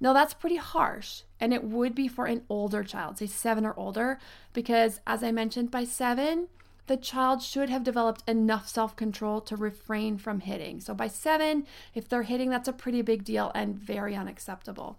Now, 0.00 0.12
that's 0.12 0.34
pretty 0.34 0.56
harsh, 0.56 1.22
and 1.40 1.52
it 1.52 1.64
would 1.64 1.94
be 1.94 2.08
for 2.08 2.26
an 2.26 2.42
older 2.48 2.82
child, 2.82 3.18
say 3.18 3.26
seven 3.26 3.64
or 3.64 3.78
older, 3.78 4.18
because 4.52 5.00
as 5.06 5.22
I 5.22 5.30
mentioned, 5.30 5.70
by 5.70 5.84
seven, 5.84 6.48
the 6.86 6.96
child 6.96 7.42
should 7.42 7.70
have 7.70 7.84
developed 7.84 8.28
enough 8.28 8.68
self 8.68 8.96
control 8.96 9.40
to 9.42 9.56
refrain 9.56 10.18
from 10.18 10.40
hitting. 10.40 10.80
So, 10.80 10.94
by 10.94 11.08
seven, 11.08 11.66
if 11.94 12.08
they're 12.08 12.22
hitting, 12.22 12.50
that's 12.50 12.68
a 12.68 12.72
pretty 12.72 13.02
big 13.02 13.24
deal 13.24 13.52
and 13.54 13.76
very 13.76 14.14
unacceptable. 14.14 14.98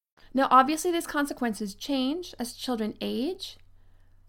Now, 0.33 0.47
obviously, 0.49 0.91
these 0.91 1.07
consequences 1.07 1.75
change 1.75 2.33
as 2.39 2.53
children 2.53 2.95
age. 3.01 3.57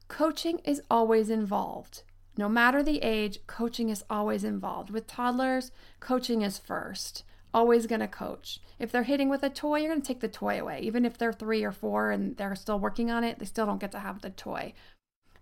Coaching 0.09 0.59
is 0.65 0.83
always 0.91 1.31
involved. 1.31 2.03
No 2.37 2.49
matter 2.49 2.83
the 2.83 3.03
age, 3.03 3.39
coaching 3.47 3.89
is 3.89 4.05
always 4.11 4.43
involved. 4.43 4.91
With 4.91 5.07
toddlers, 5.07 5.71
coaching 6.01 6.43
is 6.43 6.59
first. 6.59 7.25
Always 7.55 7.87
going 7.87 8.01
to 8.01 8.09
coach. 8.09 8.59
If 8.79 8.91
they're 8.91 9.03
hitting 9.03 9.29
with 9.29 9.43
a 9.43 9.51
toy, 9.51 9.81
you're 9.81 9.91
going 9.91 10.01
to 10.01 10.07
take 10.07 10.21
the 10.21 10.29
toy 10.29 10.59
away. 10.59 10.81
Even 10.81 11.05
if 11.05 11.19
they're 11.19 11.33
three 11.33 11.63
or 11.63 11.73
four 11.73 12.11
and 12.11 12.37
they're 12.37 12.57
still 12.57 12.79
working 12.79 13.11
on 13.11 13.23
it, 13.23 13.39
they 13.39 13.45
still 13.45 13.67
don't 13.67 13.81
get 13.81 13.93
to 13.93 13.99
have 13.99 14.23
the 14.23 14.31
toy. 14.31 14.73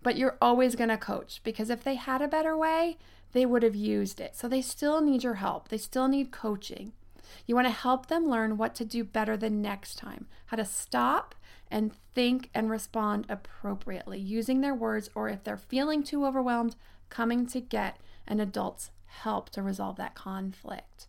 But 0.03 0.17
you're 0.17 0.37
always 0.41 0.75
going 0.75 0.89
to 0.89 0.97
coach 0.97 1.41
because 1.43 1.69
if 1.69 1.83
they 1.83 1.95
had 1.95 2.21
a 2.21 2.27
better 2.27 2.57
way, 2.57 2.97
they 3.31 3.45
would 3.45 3.63
have 3.63 3.75
used 3.75 4.19
it. 4.19 4.35
So 4.35 4.47
they 4.47 4.61
still 4.61 4.99
need 5.01 5.23
your 5.23 5.35
help. 5.35 5.69
They 5.69 5.77
still 5.77 6.09
need 6.09 6.31
coaching. 6.31 6.91
You 7.45 7.55
want 7.55 7.67
to 7.67 7.73
help 7.73 8.07
them 8.07 8.29
learn 8.29 8.57
what 8.57 8.75
to 8.75 8.85
do 8.85 9.03
better 9.03 9.37
the 9.37 9.49
next 9.49 9.97
time, 9.97 10.27
how 10.47 10.57
to 10.57 10.65
stop 10.65 11.35
and 11.69 11.93
think 12.13 12.49
and 12.53 12.69
respond 12.69 13.25
appropriately, 13.29 14.19
using 14.19 14.61
their 14.61 14.75
words, 14.75 15.09
or 15.15 15.29
if 15.29 15.43
they're 15.43 15.57
feeling 15.57 16.03
too 16.03 16.25
overwhelmed, 16.25 16.75
coming 17.09 17.45
to 17.47 17.61
get 17.61 17.97
an 18.27 18.39
adult's 18.39 18.91
help 19.05 19.49
to 19.51 19.61
resolve 19.61 19.95
that 19.97 20.15
conflict. 20.15 21.07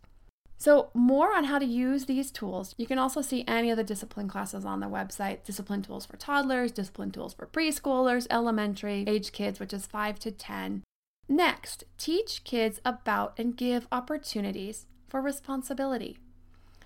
So, 0.59 0.91
more 0.95 1.35
on 1.35 1.45
how 1.45 1.59
to 1.59 1.65
use 1.65 2.05
these 2.05 2.31
tools, 2.31 2.73
you 2.79 2.87
can 2.87 2.97
also 2.97 3.21
see 3.21 3.45
any 3.49 3.71
of 3.73 3.77
the 3.77 3.83
discipline 3.83 4.29
classes 4.29 4.65
on 4.65 4.79
the 4.79 4.87
website 4.87 5.43
discipline 5.43 5.83
tools 5.83 6.07
for 6.07 6.17
toddlers, 6.17 6.71
discipline 6.71 7.11
tools 7.11 7.35
for 7.35 7.49
preschoolers, 7.49 8.29
elementary 8.31 9.05
age 9.09 9.33
kids, 9.33 9.59
which 9.59 9.73
is 9.73 9.87
5 9.87 10.21
to 10.21 10.31
10. 10.31 10.85
Next, 11.29 11.83
teach 11.99 12.45
kids 12.45 12.81
about 12.85 13.37
and 13.37 13.57
give 13.57 13.89
opportunities 13.91 14.87
for 15.13 15.21
responsibility. 15.21 16.17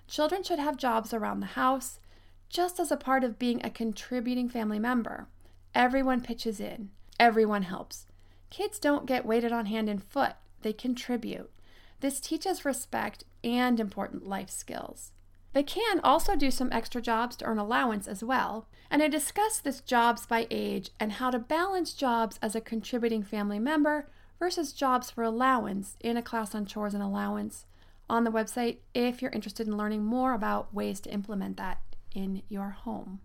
Children 0.09 0.43
should 0.43 0.59
have 0.59 0.77
jobs 0.77 1.15
around 1.15 1.39
the 1.39 1.55
house, 1.55 2.01
just 2.49 2.81
as 2.81 2.91
a 2.91 2.97
part 2.97 3.23
of 3.23 3.39
being 3.39 3.65
a 3.65 3.71
contributing 3.71 4.49
family 4.49 4.81
member. 4.81 5.29
Everyone 5.77 6.21
pitches 6.21 6.59
in, 6.59 6.91
everyone 7.21 7.63
helps. 7.63 8.05
Kids 8.51 8.81
don't 8.81 9.07
get 9.07 9.25
waited 9.25 9.53
on 9.53 9.67
hand 9.67 9.89
and 9.89 10.03
foot, 10.03 10.33
they 10.63 10.73
contribute. 10.73 11.53
This 12.01 12.19
teaches 12.19 12.65
respect 12.65 13.23
and 13.45 13.79
important 13.79 14.27
life 14.27 14.51
skills. 14.51 15.13
They 15.53 15.63
can 15.63 16.01
also 16.01 16.35
do 16.35 16.51
some 16.51 16.73
extra 16.73 17.01
jobs 17.01 17.37
to 17.37 17.45
earn 17.45 17.59
allowance 17.59 18.09
as 18.09 18.25
well. 18.25 18.67
And 18.91 19.05
I 19.05 19.09
discuss 19.09 19.61
this 19.61 19.81
jobs 19.81 20.27
by 20.27 20.49
age 20.51 20.91
and 20.99 21.13
how 21.13 21.31
to 21.31 21.39
balance 21.39 21.93
jobs 21.93 22.41
as 22.43 22.57
a 22.57 22.61
contributing 22.61 23.23
family 23.23 23.61
member 23.61 24.09
versus 24.41 24.73
jobs 24.73 25.13
for 25.13 25.23
allowance 25.23 25.97
in 26.01 26.17
a 26.17 26.23
class 26.23 26.57
on 26.57 26.67
chores 26.67 26.93
and 26.93 27.05
allowance 27.05 27.67
on 28.09 28.25
the 28.25 28.31
website 28.31 28.79
if 28.95 29.21
you're 29.21 29.31
interested 29.31 29.67
in 29.67 29.77
learning 29.77 30.05
more 30.05 30.33
about 30.33 30.75
ways 30.75 31.01
to 31.01 31.13
implement 31.13 31.57
that 31.57 31.81
in 32.15 32.43
your 32.49 32.71
home. 32.71 33.21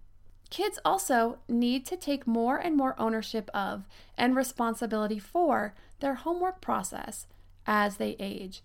Kids 0.50 0.80
also 0.84 1.40
need 1.48 1.86
to 1.86 1.96
take 1.96 2.28
more 2.28 2.58
and 2.58 2.76
more 2.76 3.00
ownership 3.00 3.50
of 3.54 3.88
and 4.18 4.36
responsibility 4.36 5.18
for 5.18 5.74
their 6.02 6.16
homework 6.16 6.60
process 6.60 7.26
as 7.66 7.98
they 7.98 8.18
age. 8.20 8.62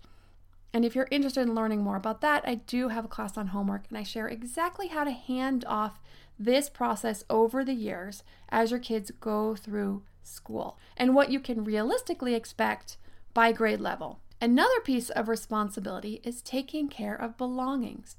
And 0.73 0.83
if 0.83 0.95
you're 0.95 1.07
interested 1.09 1.41
in 1.41 1.55
learning 1.55 1.81
more 1.81 1.95
about 1.95 2.19
that, 2.21 2.43
I 2.45 2.55
do 2.55 2.89
have 2.89 3.05
a 3.05 3.07
class 3.07 3.37
on 3.37 3.47
homework 3.47 3.85
and 3.87 3.97
I 3.97 4.03
share 4.03 4.27
exactly 4.27 4.87
how 4.89 5.05
to 5.05 5.11
hand 5.11 5.63
off 5.65 5.99
this 6.37 6.69
process 6.69 7.23
over 7.29 7.63
the 7.63 7.73
years 7.73 8.23
as 8.49 8.69
your 8.71 8.79
kids 8.79 9.11
go 9.21 9.55
through 9.55 10.03
school 10.23 10.77
and 10.97 11.15
what 11.15 11.31
you 11.31 11.39
can 11.39 11.63
realistically 11.63 12.35
expect 12.35 12.97
by 13.33 13.51
grade 13.53 13.79
level. 13.79 14.19
Another 14.39 14.79
piece 14.83 15.09
of 15.09 15.27
responsibility 15.27 16.21
is 16.23 16.41
taking 16.41 16.89
care 16.89 17.15
of 17.15 17.37
belongings. 17.37 18.17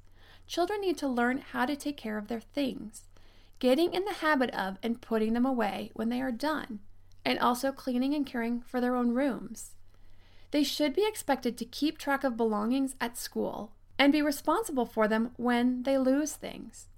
Children 0.48 0.80
need 0.80 0.98
to 0.98 1.06
learn 1.06 1.38
how 1.38 1.64
to 1.64 1.76
take 1.76 1.96
care 1.96 2.18
of 2.18 2.26
their 2.26 2.40
things, 2.40 3.04
getting 3.60 3.92
in 3.92 4.04
the 4.04 4.14
habit 4.14 4.50
of 4.50 4.78
and 4.82 5.00
putting 5.00 5.32
them 5.32 5.46
away 5.46 5.90
when 5.94 6.08
they 6.08 6.20
are 6.20 6.32
done, 6.32 6.80
and 7.24 7.38
also 7.38 7.70
cleaning 7.70 8.14
and 8.14 8.26
caring 8.26 8.60
for 8.62 8.80
their 8.80 8.96
own 8.96 9.12
rooms. 9.12 9.74
They 10.50 10.64
should 10.64 10.94
be 10.94 11.06
expected 11.06 11.56
to 11.58 11.64
keep 11.64 11.98
track 11.98 12.24
of 12.24 12.36
belongings 12.36 12.96
at 13.00 13.16
school 13.16 13.72
and 13.98 14.12
be 14.12 14.22
responsible 14.22 14.86
for 14.86 15.06
them 15.06 15.30
when 15.36 15.82
they 15.84 15.98
lose 15.98 16.32
things. 16.32 16.88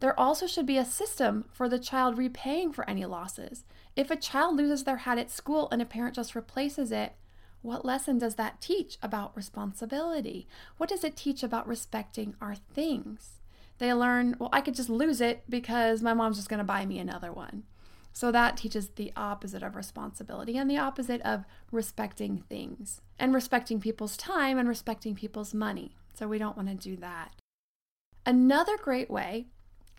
There 0.00 0.18
also 0.18 0.46
should 0.46 0.66
be 0.66 0.78
a 0.78 0.84
system 0.84 1.44
for 1.50 1.68
the 1.68 1.78
child 1.78 2.18
repaying 2.18 2.72
for 2.72 2.88
any 2.88 3.04
losses. 3.04 3.64
If 3.96 4.10
a 4.10 4.16
child 4.16 4.56
loses 4.56 4.84
their 4.84 4.98
hat 4.98 5.18
at 5.18 5.30
school 5.30 5.68
and 5.72 5.82
a 5.82 5.86
parent 5.86 6.14
just 6.14 6.34
replaces 6.34 6.92
it, 6.92 7.14
What 7.62 7.84
lesson 7.84 8.18
does 8.18 8.36
that 8.36 8.60
teach 8.60 8.96
about 9.02 9.36
responsibility? 9.36 10.46
What 10.78 10.88
does 10.88 11.04
it 11.04 11.16
teach 11.16 11.42
about 11.42 11.68
respecting 11.68 12.34
our 12.40 12.54
things? 12.54 13.40
They 13.78 13.92
learn, 13.92 14.36
well, 14.38 14.50
I 14.52 14.60
could 14.60 14.74
just 14.74 14.88
lose 14.90 15.20
it 15.20 15.42
because 15.48 16.02
my 16.02 16.14
mom's 16.14 16.36
just 16.36 16.48
going 16.48 16.58
to 16.58 16.64
buy 16.64 16.86
me 16.86 16.98
another 16.98 17.32
one. 17.32 17.64
So 18.12 18.32
that 18.32 18.56
teaches 18.56 18.88
the 18.88 19.12
opposite 19.16 19.62
of 19.62 19.76
responsibility 19.76 20.56
and 20.56 20.70
the 20.70 20.78
opposite 20.78 21.20
of 21.22 21.44
respecting 21.70 22.44
things 22.48 23.00
and 23.18 23.32
respecting 23.34 23.80
people's 23.80 24.16
time 24.16 24.58
and 24.58 24.68
respecting 24.68 25.14
people's 25.14 25.54
money. 25.54 25.94
So 26.14 26.26
we 26.26 26.38
don't 26.38 26.56
want 26.56 26.68
to 26.68 26.74
do 26.74 26.96
that. 26.96 27.34
Another 28.26 28.76
great 28.76 29.10
way 29.10 29.46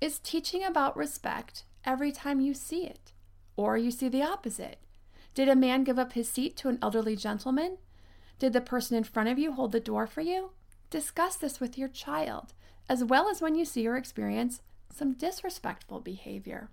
is 0.02 0.20
teaching 0.20 0.64
about 0.64 0.98
respect 0.98 1.64
every 1.86 2.12
time 2.12 2.42
you 2.42 2.54
see 2.54 2.86
it, 2.86 3.14
or 3.56 3.78
you 3.78 3.92
see 3.92 4.10
the 4.10 4.24
opposite. 4.24 4.78
Did 5.34 5.48
a 5.48 5.56
man 5.56 5.84
give 5.84 5.98
up 5.98 6.14
his 6.14 6.30
seat 6.30 6.58
to 6.58 6.70
an 6.70 6.78
elderly 6.82 7.16
gentleman? 7.16 7.78
Did 8.40 8.54
the 8.54 8.62
person 8.62 8.98
in 8.98 9.04
front 9.04 9.30
of 9.30 9.40
you 9.40 9.54
hold 9.54 9.72
the 9.72 9.80
door 9.80 10.08
for 10.08 10.22
you? 10.22 10.52
Discuss 10.90 11.36
this 11.36 11.60
with 11.60 11.78
your 11.78 11.88
child, 11.88 12.54
as 12.90 13.04
well 13.04 13.30
as 13.30 13.42
when 13.42 13.56
you 13.56 13.64
see 13.64 13.88
or 13.88 13.96
experience 13.96 14.62
some 14.92 15.14
disrespectful 15.14 16.02
behavior. 16.02 16.70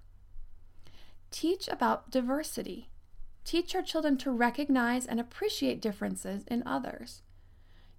Teach 1.31 1.69
about 1.69 2.11
diversity. 2.11 2.89
Teach 3.45 3.75
your 3.75 3.83
children 3.83 4.17
to 4.19 4.31
recognize 4.31 5.07
and 5.07 5.21
appreciate 5.21 5.81
differences 5.81 6.45
in 6.49 6.63
others. 6.67 7.23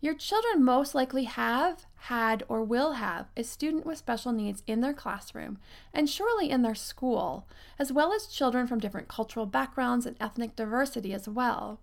Your 0.02 0.14
children 0.14 0.64
most 0.64 0.96
likely 0.96 1.26
have, 1.26 1.86
had, 1.96 2.44
or 2.48 2.64
will 2.64 2.94
have 2.94 3.28
a 3.36 3.44
student 3.44 3.86
with 3.86 3.98
special 3.98 4.32
needs 4.32 4.64
in 4.66 4.80
their 4.80 4.94
classroom 4.94 5.58
and 5.94 6.10
surely 6.10 6.50
in 6.50 6.62
their 6.62 6.76
school, 6.76 7.46
as 7.78 7.92
well 7.92 8.14
as 8.14 8.28
children 8.28 8.66
from 8.66 8.80
different 8.80 9.10
cultural 9.10 9.46
backgrounds 9.46 10.06
and 10.06 10.16
ethnic 10.22 10.56
diversity 10.56 11.14
as 11.14 11.28
well. 11.28 11.82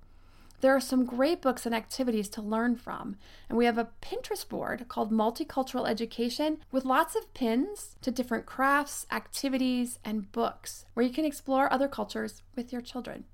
There 0.63 0.75
are 0.75 0.81
some 0.81 1.05
great 1.05 1.43
books 1.43 1.67
and 1.67 1.75
activities 1.75 2.31
to 2.31 2.41
learn 2.41 2.77
from, 2.77 3.17
and 3.51 3.59
we 3.59 3.67
have 3.67 3.77
a 3.77 3.91
Pinterest 4.01 4.49
board 4.49 4.87
called 4.89 5.13
Multicultural 5.13 5.87
Education 5.87 6.59
with 6.73 6.87
lots 6.87 7.15
of 7.15 7.35
pins 7.35 7.97
to 8.01 8.11
different 8.11 8.47
crafts, 8.47 9.07
activities, 9.13 9.99
and 10.03 10.33
books 10.33 10.87
where 10.95 11.05
you 11.05 11.13
can 11.13 11.27
explore 11.27 11.71
other 11.71 11.89
cultures 11.89 12.43
with 12.55 12.73
your 12.73 12.81
children. 12.81 13.25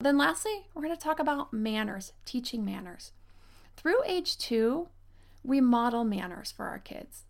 Then, 0.00 0.18
lastly, 0.18 0.66
we're 0.74 0.82
going 0.82 0.96
to 0.96 1.00
talk 1.00 1.20
about 1.20 1.52
manners, 1.52 2.12
teaching 2.24 2.64
manners. 2.64 3.12
Through 3.76 4.02
age 4.06 4.38
two, 4.38 4.88
we 5.44 5.60
model 5.60 6.04
manners 6.04 6.50
for 6.50 6.66
our 6.66 6.78
kids. 6.78 7.24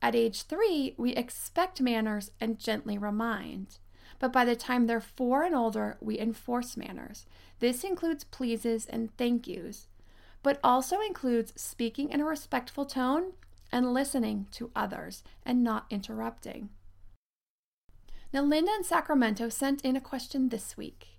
At 0.00 0.16
age 0.16 0.42
three, 0.42 0.94
we 0.96 1.12
expect 1.12 1.80
manners 1.80 2.32
and 2.40 2.58
gently 2.58 2.98
remind. 2.98 3.78
But 4.18 4.32
by 4.32 4.44
the 4.44 4.56
time 4.56 4.86
they're 4.86 5.00
four 5.00 5.42
and 5.42 5.54
older, 5.54 5.98
we 6.00 6.18
enforce 6.18 6.76
manners. 6.76 7.26
This 7.60 7.84
includes 7.84 8.24
pleases 8.24 8.86
and 8.86 9.16
thank 9.16 9.46
yous, 9.46 9.88
but 10.42 10.58
also 10.64 11.00
includes 11.00 11.52
speaking 11.56 12.10
in 12.10 12.20
a 12.20 12.24
respectful 12.24 12.84
tone 12.84 13.32
and 13.70 13.94
listening 13.94 14.46
to 14.52 14.70
others 14.74 15.22
and 15.46 15.62
not 15.62 15.86
interrupting. 15.90 16.70
Now, 18.32 18.42
Linda 18.42 18.72
in 18.72 18.84
Sacramento 18.84 19.48
sent 19.48 19.82
in 19.82 19.94
a 19.94 20.00
question 20.00 20.48
this 20.48 20.76
week. 20.76 21.18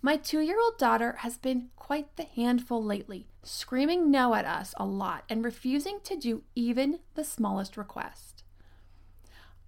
My 0.00 0.16
two 0.16 0.40
year 0.40 0.60
old 0.60 0.78
daughter 0.78 1.16
has 1.20 1.36
been 1.36 1.70
quite 1.76 2.16
the 2.16 2.24
handful 2.24 2.82
lately, 2.82 3.26
screaming 3.44 4.10
no 4.10 4.34
at 4.34 4.44
us 4.44 4.74
a 4.76 4.84
lot 4.84 5.24
and 5.28 5.44
refusing 5.44 5.98
to 6.04 6.16
do 6.16 6.42
even 6.54 7.00
the 7.14 7.24
smallest 7.24 7.76
request. 7.76 8.42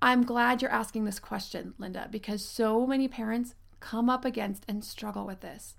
I'm 0.02 0.24
glad 0.24 0.60
you're 0.60 0.70
asking 0.70 1.04
this 1.04 1.18
question, 1.18 1.74
Linda, 1.78 2.08
because 2.10 2.44
so 2.44 2.86
many 2.86 3.08
parents 3.08 3.54
come 3.80 4.10
up 4.10 4.24
against 4.24 4.64
and 4.68 4.84
struggle 4.84 5.26
with 5.26 5.40
this. 5.40 5.76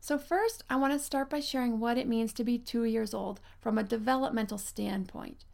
So, 0.00 0.18
first, 0.18 0.62
I 0.68 0.76
want 0.76 0.92
to 0.92 0.98
start 0.98 1.30
by 1.30 1.40
sharing 1.40 1.80
what 1.80 1.96
it 1.96 2.06
means 2.06 2.32
to 2.34 2.44
be 2.44 2.58
two 2.58 2.84
years 2.84 3.14
old 3.14 3.40
from 3.60 3.78
a 3.78 3.82
developmental 3.82 4.58
standpoint. 4.58 5.44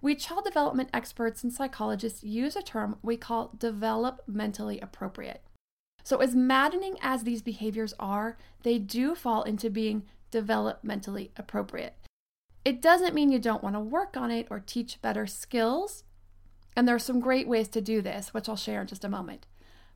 We 0.00 0.14
child 0.14 0.44
development 0.44 0.88
experts 0.92 1.44
and 1.44 1.52
psychologists 1.52 2.24
use 2.24 2.56
a 2.56 2.62
term 2.62 2.96
we 3.02 3.16
call 3.16 3.54
developmentally 3.56 4.82
appropriate. 4.82 5.42
So, 6.02 6.18
as 6.18 6.34
maddening 6.34 6.96
as 7.02 7.22
these 7.22 7.42
behaviors 7.42 7.94
are, 8.00 8.36
they 8.62 8.78
do 8.78 9.14
fall 9.14 9.42
into 9.42 9.70
being 9.70 10.04
developmentally 10.32 11.30
appropriate. 11.36 11.94
It 12.64 12.80
doesn't 12.80 13.14
mean 13.14 13.30
you 13.30 13.38
don't 13.38 13.62
want 13.62 13.76
to 13.76 13.80
work 13.80 14.16
on 14.16 14.30
it 14.30 14.46
or 14.50 14.60
teach 14.60 15.02
better 15.02 15.26
skills, 15.26 16.04
and 16.76 16.86
there 16.86 16.94
are 16.94 17.00
some 17.00 17.20
great 17.20 17.46
ways 17.46 17.68
to 17.68 17.80
do 17.80 18.00
this, 18.00 18.32
which 18.32 18.48
I'll 18.48 18.56
share 18.56 18.80
in 18.80 18.86
just 18.86 19.04
a 19.04 19.08
moment. 19.08 19.46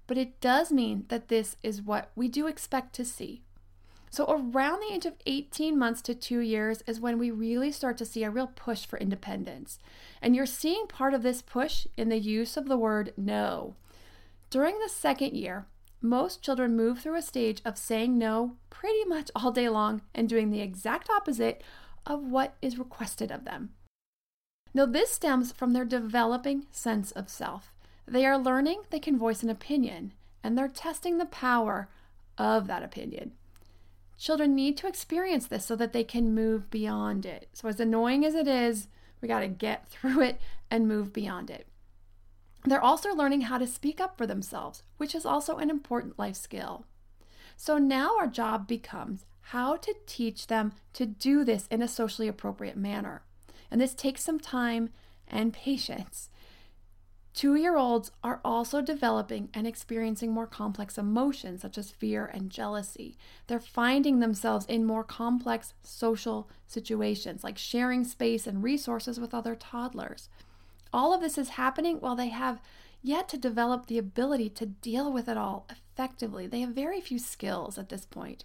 But 0.06 0.18
it 0.18 0.40
does 0.40 0.70
mean 0.70 1.06
that 1.08 1.28
this 1.28 1.56
is 1.62 1.82
what 1.82 2.10
we 2.14 2.28
do 2.28 2.46
expect 2.46 2.94
to 2.94 3.04
see. 3.04 3.42
So, 4.10 4.24
around 4.28 4.80
the 4.80 4.94
age 4.94 5.04
of 5.04 5.14
18 5.26 5.78
months 5.78 6.00
to 6.02 6.14
two 6.14 6.38
years 6.38 6.82
is 6.86 7.00
when 7.00 7.18
we 7.18 7.30
really 7.30 7.72
start 7.72 7.98
to 7.98 8.06
see 8.06 8.22
a 8.22 8.30
real 8.30 8.46
push 8.46 8.86
for 8.86 8.98
independence. 8.98 9.78
And 10.22 10.34
you're 10.34 10.46
seeing 10.46 10.86
part 10.86 11.12
of 11.12 11.22
this 11.22 11.42
push 11.42 11.86
in 11.96 12.08
the 12.08 12.18
use 12.18 12.56
of 12.56 12.68
the 12.68 12.78
word 12.78 13.12
no. 13.16 13.74
During 14.48 14.78
the 14.78 14.88
second 14.88 15.34
year, 15.34 15.66
most 16.00 16.42
children 16.42 16.76
move 16.76 17.00
through 17.00 17.16
a 17.16 17.22
stage 17.22 17.60
of 17.64 17.78
saying 17.78 18.18
no 18.18 18.56
pretty 18.70 19.04
much 19.04 19.30
all 19.34 19.50
day 19.50 19.68
long 19.68 20.02
and 20.14 20.28
doing 20.28 20.50
the 20.50 20.60
exact 20.60 21.08
opposite 21.10 21.62
of 22.04 22.22
what 22.22 22.54
is 22.62 22.78
requested 22.78 23.30
of 23.30 23.44
them. 23.44 23.70
Now, 24.74 24.86
this 24.86 25.10
stems 25.10 25.52
from 25.52 25.72
their 25.72 25.84
developing 25.84 26.66
sense 26.70 27.10
of 27.12 27.30
self. 27.30 27.72
They 28.06 28.26
are 28.26 28.38
learning 28.38 28.82
they 28.90 29.00
can 29.00 29.18
voice 29.18 29.42
an 29.42 29.50
opinion, 29.50 30.12
and 30.44 30.56
they're 30.56 30.68
testing 30.68 31.18
the 31.18 31.24
power 31.24 31.88
of 32.38 32.66
that 32.66 32.82
opinion. 32.82 33.32
Children 34.18 34.54
need 34.54 34.76
to 34.78 34.86
experience 34.86 35.46
this 35.46 35.64
so 35.64 35.76
that 35.76 35.92
they 35.92 36.04
can 36.04 36.34
move 36.34 36.70
beyond 36.70 37.26
it. 37.26 37.48
So, 37.52 37.68
as 37.68 37.80
annoying 37.80 38.24
as 38.24 38.34
it 38.34 38.46
is, 38.46 38.88
we 39.20 39.28
got 39.28 39.40
to 39.40 39.48
get 39.48 39.88
through 39.88 40.22
it 40.22 40.40
and 40.70 40.86
move 40.86 41.12
beyond 41.12 41.50
it. 41.50 41.66
They're 42.66 42.82
also 42.82 43.14
learning 43.14 43.42
how 43.42 43.58
to 43.58 43.66
speak 43.66 44.00
up 44.00 44.18
for 44.18 44.26
themselves, 44.26 44.82
which 44.96 45.14
is 45.14 45.24
also 45.24 45.56
an 45.56 45.70
important 45.70 46.18
life 46.18 46.36
skill. 46.36 46.84
So 47.56 47.78
now 47.78 48.16
our 48.18 48.26
job 48.26 48.66
becomes 48.66 49.24
how 49.40 49.76
to 49.76 49.94
teach 50.06 50.48
them 50.48 50.72
to 50.94 51.06
do 51.06 51.44
this 51.44 51.68
in 51.68 51.80
a 51.80 51.88
socially 51.88 52.26
appropriate 52.26 52.76
manner. 52.76 53.22
And 53.70 53.80
this 53.80 53.94
takes 53.94 54.22
some 54.22 54.40
time 54.40 54.90
and 55.28 55.52
patience. 55.52 56.28
Two 57.32 57.54
year 57.54 57.76
olds 57.76 58.10
are 58.24 58.40
also 58.44 58.80
developing 58.80 59.50
and 59.52 59.66
experiencing 59.66 60.32
more 60.32 60.46
complex 60.46 60.96
emotions 60.96 61.62
such 61.62 61.76
as 61.76 61.90
fear 61.90 62.24
and 62.24 62.50
jealousy. 62.50 63.18
They're 63.46 63.60
finding 63.60 64.20
themselves 64.20 64.64
in 64.66 64.86
more 64.86 65.04
complex 65.04 65.74
social 65.82 66.48
situations 66.66 67.44
like 67.44 67.58
sharing 67.58 68.04
space 68.04 68.46
and 68.46 68.62
resources 68.62 69.20
with 69.20 69.34
other 69.34 69.54
toddlers. 69.54 70.30
All 70.92 71.12
of 71.12 71.20
this 71.20 71.38
is 71.38 71.50
happening 71.50 72.00
while 72.00 72.16
they 72.16 72.28
have 72.28 72.60
yet 73.02 73.28
to 73.28 73.38
develop 73.38 73.86
the 73.86 73.98
ability 73.98 74.50
to 74.50 74.66
deal 74.66 75.12
with 75.12 75.28
it 75.28 75.36
all 75.36 75.66
effectively. 75.70 76.46
They 76.46 76.60
have 76.60 76.70
very 76.70 77.00
few 77.00 77.18
skills 77.18 77.78
at 77.78 77.88
this 77.88 78.04
point. 78.04 78.44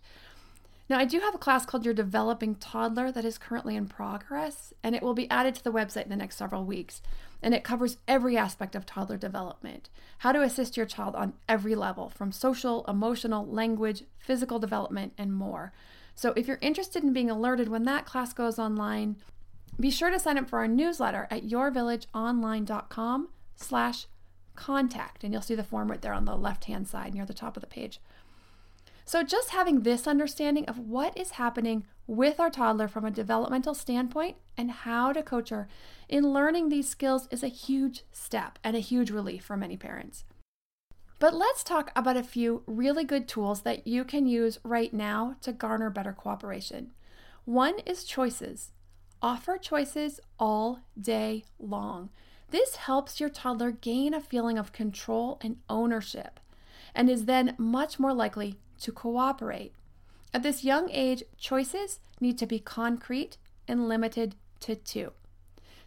Now, 0.91 0.99
I 0.99 1.06
do 1.06 1.21
have 1.21 1.34
a 1.34 1.38
class 1.38 1.65
called 1.65 1.86
Your 1.86 1.93
Developing 1.93 2.56
Toddler 2.56 3.13
that 3.13 3.23
is 3.23 3.38
currently 3.38 3.77
in 3.77 3.88
progress, 3.88 4.73
and 4.84 4.93
it 4.93 5.01
will 5.01 5.13
be 5.13 5.30
added 5.32 5.56
to 5.56 5.63
the 5.63 5.71
website 5.71 6.04
in 6.04 6.10
the 6.10 6.17
next 6.17 6.36
several 6.36 6.65
weeks. 6.65 7.01
And 7.41 7.54
it 7.54 7.63
covers 7.63 7.97
every 8.10 8.36
aspect 8.36 8.75
of 8.75 8.86
toddler 8.86 9.15
development 9.15 9.89
how 10.17 10.34
to 10.34 10.41
assist 10.41 10.75
your 10.75 10.86
child 10.86 11.15
on 11.15 11.32
every 11.47 11.75
level, 11.75 12.10
from 12.10 12.34
social, 12.34 12.84
emotional, 12.89 13.47
language, 13.47 14.04
physical 14.19 14.60
development, 14.60 15.13
and 15.17 15.34
more. 15.34 15.71
So, 16.13 16.34
if 16.36 16.45
you're 16.45 16.60
interested 16.60 17.04
in 17.04 17.13
being 17.13 17.32
alerted 17.32 17.69
when 17.69 17.86
that 17.86 18.06
class 18.06 18.34
goes 18.34 18.60
online, 18.60 19.15
be 19.79 19.89
sure 19.89 20.10
to 20.10 20.19
sign 20.19 20.38
up 20.38 20.49
for 20.49 20.60
our 20.60 20.67
newsletter 20.67 21.27
at 21.31 21.47
yourvillageonline.com 21.47 23.29
slash 23.55 24.07
contact, 24.55 25.23
and 25.23 25.34
you'll 25.34 25.41
see 25.41 25.55
the 25.55 25.63
form 25.63 25.89
right 25.89 26.01
there 26.01 26.13
on 26.13 26.25
the 26.25 26.36
left-hand 26.36 26.88
side 26.88 27.13
near 27.13 27.25
the 27.25 27.34
top 27.34 27.57
of 27.57 27.62
the 27.62 27.67
page. 27.67 27.99
So 29.05 29.23
just 29.23 29.49
having 29.49 29.81
this 29.81 30.07
understanding 30.07 30.65
of 30.65 30.77
what 30.77 31.17
is 31.17 31.31
happening 31.31 31.86
with 32.07 32.39
our 32.39 32.49
toddler 32.49 32.88
from 32.88 33.05
a 33.05 33.12
developmental 33.12 33.73
standpoint 33.73 34.38
and 34.57 34.71
how 34.71 35.12
to 35.13 35.23
coach 35.23 35.49
her 35.49 35.67
in 36.07 36.31
learning 36.31 36.69
these 36.69 36.88
skills 36.88 37.27
is 37.31 37.43
a 37.43 37.47
huge 37.47 38.03
step 38.12 38.60
and 38.63 38.75
a 38.75 38.79
huge 38.79 39.10
relief 39.10 39.43
for 39.43 39.57
many 39.57 39.77
parents. 39.77 40.25
But 41.19 41.34
let's 41.34 41.63
talk 41.63 41.91
about 41.95 42.17
a 42.17 42.23
few 42.23 42.63
really 42.65 43.03
good 43.03 43.27
tools 43.27 43.62
that 43.62 43.86
you 43.86 44.03
can 44.03 44.25
use 44.25 44.60
right 44.63 44.93
now 44.93 45.36
to 45.41 45.51
garner 45.51 45.89
better 45.89 46.13
cooperation. 46.13 46.91
One 47.45 47.79
is 47.86 48.03
choices. 48.03 48.71
Offer 49.21 49.57
choices 49.57 50.19
all 50.39 50.79
day 50.99 51.45
long. 51.60 52.10
This 52.49 52.75
helps 52.75 53.19
your 53.19 53.29
toddler 53.29 53.71
gain 53.71 54.13
a 54.13 54.19
feeling 54.19 54.57
of 54.57 54.73
control 54.73 55.39
and 55.41 55.57
ownership 55.69 56.39
and 56.95 57.10
is 57.10 57.25
then 57.25 57.55
much 57.57 57.99
more 57.99 58.13
likely 58.13 58.60
to 58.81 58.91
cooperate. 58.91 59.73
At 60.34 60.43
this 60.43 60.63
young 60.63 60.89
age, 60.89 61.23
choices 61.38 61.99
need 62.19 62.38
to 62.39 62.45
be 62.45 62.60
concrete 62.60 63.38
and 63.67 63.88
limited 63.88 64.36
to 64.62 64.75
two. 64.75 65.13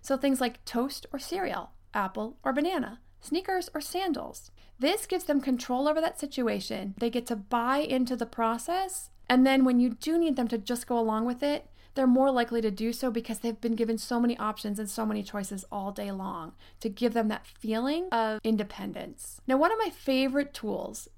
So 0.00 0.16
things 0.16 0.40
like 0.40 0.64
toast 0.64 1.06
or 1.12 1.18
cereal, 1.18 1.72
apple 1.92 2.36
or 2.44 2.52
banana, 2.52 3.00
sneakers 3.20 3.68
or 3.74 3.80
sandals. 3.80 4.50
This 4.78 5.06
gives 5.06 5.24
them 5.24 5.40
control 5.40 5.88
over 5.88 6.00
that 6.00 6.20
situation. 6.20 6.94
They 6.98 7.10
get 7.10 7.26
to 7.26 7.36
buy 7.36 7.78
into 7.78 8.16
the 8.16 8.26
process 8.26 9.10
And 9.28 9.46
then 9.46 9.64
when 9.64 9.80
you 9.80 9.90
do 9.90 10.18
need 10.18 10.36
them 10.36 10.48
to 10.48 10.58
just 10.58 10.86
go 10.86 10.98
along 10.98 11.24
with 11.24 11.42
it, 11.42 11.66
they're 11.94 12.06
more 12.06 12.30
likely 12.30 12.60
to 12.60 12.70
do 12.70 12.92
so 12.92 13.10
because 13.10 13.38
they've 13.38 13.60
been 13.60 13.76
given 13.76 13.98
so 13.98 14.18
many 14.18 14.36
options 14.38 14.78
and 14.78 14.90
so 14.90 15.06
many 15.06 15.22
choices 15.22 15.64
all 15.70 15.92
day 15.92 16.10
long 16.10 16.52
to 16.80 16.88
give 16.88 17.14
them 17.14 17.28
that 17.28 17.46
feeling 17.46 18.08
of 18.10 18.40
independence. 18.42 19.40
Now, 19.46 19.56
one 19.56 19.72
of 19.72 19.78
my 19.78 19.90
favorite 19.90 20.52
tools 20.52 21.08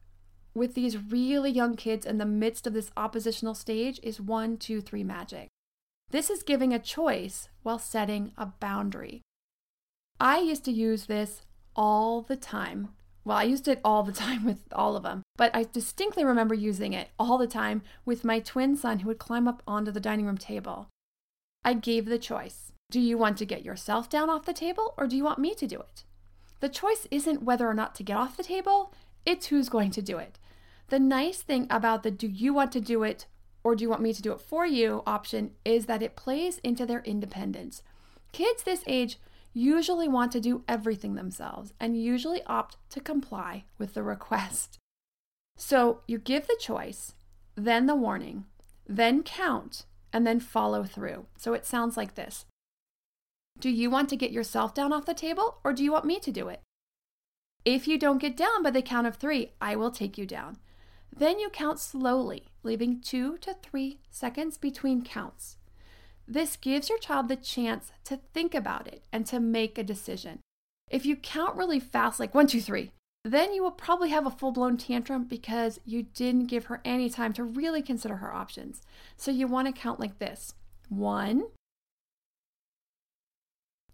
with 0.55 0.75
these 0.75 0.97
really 0.97 1.51
young 1.51 1.77
kids 1.77 2.07
in 2.07 2.19
the 2.19 2.25
midst 2.25 2.67
of 2.67 2.73
this 2.73 2.91
oppositional 2.97 3.55
stage 3.55 4.01
is 4.03 4.21
one, 4.21 4.57
two, 4.57 4.81
three 4.81 5.05
magic. 5.05 5.49
This 6.11 6.31
is 6.31 6.43
giving 6.43 6.73
a 6.73 6.79
choice 6.79 7.49
while 7.63 7.79
setting 7.79 8.33
a 8.39 8.47
boundary. 8.47 9.23
I 10.21 10.39
used 10.39 10.65
to 10.65 10.73
use 10.73 11.07
this 11.07 11.43
all 11.75 12.23
the 12.23 12.37
time. 12.37 12.89
Well, 13.25 13.37
I 13.37 13.43
used 13.43 13.69
it 13.69 13.81
all 13.85 14.03
the 14.03 14.13
time 14.27 14.45
with 14.45 14.61
all 14.73 14.97
of 14.97 15.03
them, 15.03 15.23
but 15.37 15.55
I 15.55 15.65
distinctly 15.65 16.25
remember 16.25 16.55
using 16.55 16.93
it 16.93 17.09
all 17.19 17.39
the 17.39 17.47
time 17.47 17.83
with 18.05 18.25
my 18.25 18.41
twin 18.41 18.77
son 18.77 19.01
who 19.01 19.09
would 19.09 19.19
climb 19.19 19.47
up 19.47 19.63
onto 19.67 19.91
the 19.91 20.01
dining 20.01 20.27
room 20.27 20.39
table. 20.39 20.89
I 21.65 21.75
gave 21.75 22.07
the 22.07 22.19
choice 22.19 22.73
Do 22.91 23.01
you 23.01 23.19
want 23.19 23.37
to 23.39 23.47
get 23.47 23.65
yourself 23.65 24.09
down 24.09 24.31
off 24.31 24.47
the 24.47 24.53
table 24.53 24.95
or 24.97 25.07
do 25.07 25.17
you 25.17 25.25
want 25.25 25.39
me 25.39 25.55
to 25.55 25.67
do 25.67 25.79
it? 25.79 26.05
The 26.61 26.69
choice 26.69 27.07
isn't 27.11 27.43
whether 27.43 27.69
or 27.69 27.75
not 27.75 27.95
to 27.97 28.03
get 28.03 28.17
off 28.17 28.37
the 28.37 28.43
table, 28.43 28.95
it's 29.25 29.47
who's 29.47 29.69
going 29.69 29.91
to 29.91 30.03
do 30.03 30.19
it. 30.19 30.39
The 30.89 31.01
nice 31.01 31.43
thing 31.43 31.67
about 31.69 32.03
the 32.03 32.11
do 32.11 32.29
you 32.29 32.55
want 32.55 32.73
to 32.73 32.81
do 32.81 33.03
it 33.03 33.27
or 33.65 33.75
do 33.75 33.83
you 33.83 33.91
want 33.91 34.03
me 34.03 34.13
to 34.13 34.23
do 34.23 34.33
it 34.33 34.41
for 34.41 34.65
you 34.65 35.03
option 35.07 35.51
is 35.65 35.87
that 35.87 36.03
it 36.03 36.15
plays 36.15 36.59
into 36.59 36.87
their 36.87 37.01
independence. 37.01 37.83
Kids 38.31 38.63
this 38.63 38.85
age 38.87 39.19
usually 39.53 40.07
want 40.07 40.31
to 40.31 40.41
do 40.41 40.63
everything 40.69 41.15
themselves 41.15 41.73
and 41.81 42.01
usually 42.01 42.45
opt 42.45 42.77
to 42.91 43.01
comply 43.01 43.65
with 43.79 43.95
the 43.95 44.03
request. 44.05 44.79
So 45.57 46.01
you 46.07 46.19
give 46.19 46.47
the 46.47 46.57
choice, 46.61 47.15
then 47.55 47.87
the 47.87 47.95
warning, 47.95 48.45
then 48.87 49.23
count, 49.23 49.85
and 50.13 50.27
then 50.27 50.41
follow 50.41 50.85
through. 50.85 51.27
So 51.37 51.55
it 51.55 51.67
sounds 51.67 51.97
like 51.97 52.15
this 52.15 52.45
Do 53.59 53.71
you 53.71 53.91
want 53.91 54.09
to 54.11 54.17
get 54.17 54.31
yourself 54.31 54.75
down 54.75 54.93
off 54.93 55.07
the 55.07 55.15
table 55.15 55.59
or 55.65 55.73
do 55.73 55.83
you 55.83 55.93
want 55.93 56.05
me 56.05 56.21
to 56.21 56.31
do 56.31 56.49
it? 56.49 56.61
If 57.65 57.89
you 57.89 57.99
don't 57.99 58.19
get 58.19 58.37
down 58.37 58.63
by 58.63 58.71
the 58.71 58.83
count 58.83 59.09
of 59.09 59.17
three, 59.17 59.53
I 59.61 59.75
will 59.75 59.91
take 59.91 60.17
you 60.17 60.27
down. 60.27 60.59
Then 61.15 61.41
you 61.41 61.49
count 61.49 61.81
slowly, 61.81 62.45
leaving 62.63 63.01
two 63.01 63.39
to 63.39 63.55
three 63.55 64.01
seconds 64.11 64.59
between 64.59 65.03
counts. 65.03 65.57
This 66.29 66.57
gives 66.57 66.89
your 66.89 66.99
child 66.99 67.29
the 67.29 67.37
chance 67.37 67.93
to 68.05 68.21
think 68.35 68.55
about 68.55 68.87
it 68.87 69.05
and 69.13 69.25
to 69.27 69.41
make 69.41 69.79
a 69.79 69.85
decision. 69.85 70.41
If 70.91 71.07
you 71.07 71.17
count 71.17 71.57
really 71.57 71.81
fast, 71.81 72.21
like 72.21 72.35
one, 72.35 72.47
two, 72.47 72.61
three, 72.61 72.93
then 73.33 73.53
you 73.53 73.63
will 73.63 73.71
probably 73.71 74.11
have 74.11 74.27
a 74.27 74.31
full 74.31 74.53
blown 74.53 74.77
tantrum 74.77 75.25
because 75.25 75.81
you 75.85 76.03
didn't 76.03 76.47
give 76.47 76.67
her 76.67 76.81
any 76.85 77.11
time 77.11 77.33
to 77.35 77.45
really 77.45 77.83
consider 77.83 78.17
her 78.17 78.33
options. 78.33 78.83
So 79.17 79.31
you 79.31 79.47
want 79.47 79.67
to 79.67 79.81
count 79.81 79.99
like 79.99 80.19
this 80.19 80.55
one, 80.89 81.45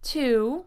two, 0.03 0.67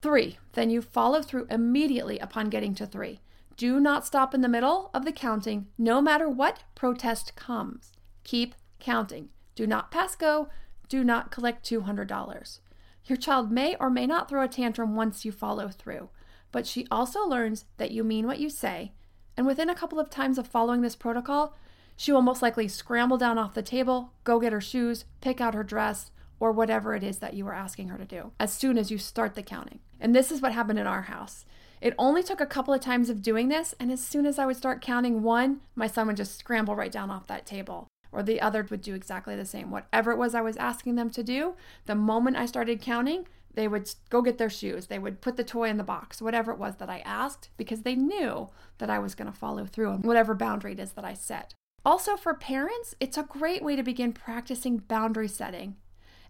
three. 0.00 0.38
Then 0.52 0.70
you 0.70 0.80
follow 0.80 1.22
through 1.22 1.46
immediately 1.50 2.18
upon 2.18 2.48
getting 2.48 2.74
to 2.76 2.86
three. 2.86 3.20
Do 3.56 3.78
not 3.78 4.06
stop 4.06 4.34
in 4.34 4.40
the 4.40 4.48
middle 4.48 4.90
of 4.94 5.04
the 5.04 5.12
counting, 5.12 5.66
no 5.76 6.00
matter 6.00 6.30
what 6.30 6.64
protest 6.74 7.36
comes. 7.36 7.92
Keep 8.24 8.54
counting. 8.78 9.28
Do 9.54 9.66
not 9.66 9.90
pass 9.90 10.16
go. 10.16 10.48
Do 10.88 11.04
not 11.04 11.30
collect 11.30 11.68
$200. 11.68 12.60
Your 13.04 13.16
child 13.18 13.52
may 13.52 13.76
or 13.78 13.90
may 13.90 14.06
not 14.06 14.28
throw 14.28 14.42
a 14.42 14.48
tantrum 14.48 14.96
once 14.96 15.24
you 15.24 15.32
follow 15.32 15.68
through, 15.68 16.08
but 16.52 16.66
she 16.66 16.86
also 16.90 17.26
learns 17.26 17.64
that 17.76 17.90
you 17.90 18.04
mean 18.04 18.26
what 18.26 18.40
you 18.40 18.50
say, 18.50 18.92
and 19.36 19.46
within 19.46 19.70
a 19.70 19.74
couple 19.74 19.98
of 19.98 20.10
times 20.10 20.38
of 20.38 20.46
following 20.46 20.82
this 20.82 20.96
protocol, 20.96 21.54
she 21.96 22.12
will 22.12 22.22
most 22.22 22.42
likely 22.42 22.68
scramble 22.68 23.18
down 23.18 23.38
off 23.38 23.54
the 23.54 23.62
table, 23.62 24.12
go 24.24 24.40
get 24.40 24.52
her 24.52 24.60
shoes, 24.60 25.04
pick 25.20 25.40
out 25.40 25.54
her 25.54 25.64
dress, 25.64 26.10
or 26.38 26.52
whatever 26.52 26.94
it 26.94 27.02
is 27.02 27.18
that 27.18 27.34
you 27.34 27.44
were 27.44 27.54
asking 27.54 27.88
her 27.88 27.98
to 27.98 28.04
do 28.04 28.32
as 28.40 28.52
soon 28.52 28.78
as 28.78 28.90
you 28.90 28.98
start 28.98 29.34
the 29.34 29.42
counting. 29.42 29.80
And 30.00 30.14
this 30.14 30.32
is 30.32 30.40
what 30.40 30.52
happened 30.52 30.78
in 30.78 30.86
our 30.86 31.02
house. 31.02 31.44
It 31.80 31.94
only 31.98 32.22
took 32.22 32.40
a 32.40 32.46
couple 32.46 32.74
of 32.74 32.80
times 32.80 33.10
of 33.10 33.22
doing 33.22 33.48
this, 33.48 33.74
and 33.78 33.90
as 33.90 34.04
soon 34.04 34.26
as 34.26 34.38
I 34.38 34.46
would 34.46 34.56
start 34.56 34.82
counting 34.82 35.22
one, 35.22 35.60
my 35.74 35.86
son 35.86 36.06
would 36.06 36.16
just 36.16 36.38
scramble 36.38 36.74
right 36.74 36.92
down 36.92 37.10
off 37.10 37.26
that 37.26 37.46
table 37.46 37.88
or 38.12 38.22
the 38.22 38.40
other 38.40 38.66
would 38.70 38.82
do 38.82 38.94
exactly 38.94 39.36
the 39.36 39.44
same. 39.44 39.70
Whatever 39.70 40.10
it 40.10 40.18
was 40.18 40.34
I 40.34 40.40
was 40.40 40.56
asking 40.56 40.96
them 40.96 41.10
to 41.10 41.22
do, 41.22 41.54
the 41.86 41.94
moment 41.94 42.36
I 42.36 42.46
started 42.46 42.80
counting, 42.80 43.26
they 43.54 43.68
would 43.68 43.90
go 44.08 44.22
get 44.22 44.38
their 44.38 44.50
shoes. 44.50 44.86
They 44.86 44.98
would 44.98 45.20
put 45.20 45.36
the 45.36 45.44
toy 45.44 45.68
in 45.68 45.76
the 45.76 45.84
box, 45.84 46.22
whatever 46.22 46.52
it 46.52 46.58
was 46.58 46.76
that 46.76 46.90
I 46.90 47.00
asked, 47.00 47.50
because 47.56 47.82
they 47.82 47.94
knew 47.94 48.48
that 48.78 48.90
I 48.90 48.98
was 48.98 49.14
going 49.14 49.30
to 49.30 49.36
follow 49.36 49.66
through 49.66 49.90
on 49.90 50.02
whatever 50.02 50.34
boundary 50.34 50.72
it 50.72 50.80
is 50.80 50.92
that 50.92 51.04
I 51.04 51.14
set. 51.14 51.54
Also, 51.84 52.16
for 52.16 52.34
parents, 52.34 52.94
it's 53.00 53.16
a 53.16 53.22
great 53.22 53.62
way 53.62 53.74
to 53.74 53.82
begin 53.82 54.12
practicing 54.12 54.78
boundary 54.78 55.28
setting 55.28 55.76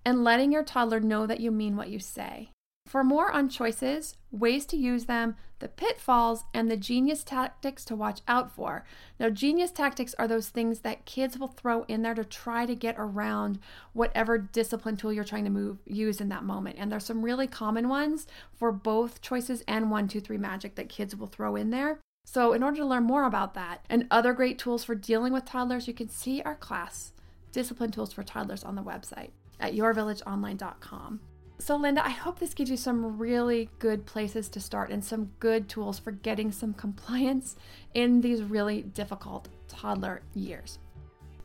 and 0.04 0.24
letting 0.24 0.52
your 0.52 0.62
toddler 0.62 1.00
know 1.00 1.26
that 1.26 1.40
you 1.40 1.50
mean 1.50 1.76
what 1.76 1.90
you 1.90 1.98
say. 1.98 2.50
For 2.90 3.04
more 3.04 3.30
on 3.30 3.48
choices, 3.48 4.16
ways 4.32 4.66
to 4.66 4.76
use 4.76 5.04
them, 5.04 5.36
the 5.60 5.68
pitfalls, 5.68 6.42
and 6.52 6.68
the 6.68 6.76
genius 6.76 7.22
tactics 7.22 7.84
to 7.84 7.94
watch 7.94 8.20
out 8.26 8.50
for. 8.50 8.84
Now, 9.20 9.30
genius 9.30 9.70
tactics 9.70 10.12
are 10.18 10.26
those 10.26 10.48
things 10.48 10.80
that 10.80 11.04
kids 11.04 11.38
will 11.38 11.46
throw 11.46 11.84
in 11.84 12.02
there 12.02 12.16
to 12.16 12.24
try 12.24 12.66
to 12.66 12.74
get 12.74 12.96
around 12.98 13.60
whatever 13.92 14.38
discipline 14.38 14.96
tool 14.96 15.12
you're 15.12 15.22
trying 15.22 15.44
to 15.44 15.50
move 15.50 15.78
use 15.86 16.20
in 16.20 16.30
that 16.30 16.42
moment. 16.42 16.78
And 16.80 16.90
there's 16.90 17.04
some 17.04 17.22
really 17.22 17.46
common 17.46 17.88
ones 17.88 18.26
for 18.56 18.72
both 18.72 19.22
choices 19.22 19.62
and 19.68 19.92
one, 19.92 20.08
two, 20.08 20.20
three 20.20 20.36
magic 20.36 20.74
that 20.74 20.88
kids 20.88 21.14
will 21.14 21.28
throw 21.28 21.54
in 21.54 21.70
there. 21.70 22.00
So, 22.26 22.52
in 22.52 22.64
order 22.64 22.78
to 22.78 22.86
learn 22.86 23.04
more 23.04 23.22
about 23.22 23.54
that 23.54 23.86
and 23.88 24.08
other 24.10 24.32
great 24.32 24.58
tools 24.58 24.82
for 24.82 24.96
dealing 24.96 25.32
with 25.32 25.44
toddlers, 25.44 25.86
you 25.86 25.94
can 25.94 26.08
see 26.08 26.42
our 26.42 26.56
class, 26.56 27.12
Discipline 27.52 27.92
Tools 27.92 28.12
for 28.12 28.24
Toddlers, 28.24 28.64
on 28.64 28.74
the 28.74 28.82
website 28.82 29.30
at 29.60 29.74
yourvillageonline.com. 29.74 31.20
So, 31.60 31.76
Linda, 31.76 32.04
I 32.04 32.08
hope 32.10 32.38
this 32.38 32.54
gives 32.54 32.70
you 32.70 32.78
some 32.78 33.18
really 33.18 33.68
good 33.80 34.06
places 34.06 34.48
to 34.48 34.60
start 34.60 34.88
and 34.88 35.04
some 35.04 35.32
good 35.40 35.68
tools 35.68 35.98
for 35.98 36.10
getting 36.10 36.50
some 36.52 36.72
compliance 36.72 37.54
in 37.92 38.22
these 38.22 38.42
really 38.42 38.80
difficult 38.80 39.50
toddler 39.68 40.22
years. 40.34 40.78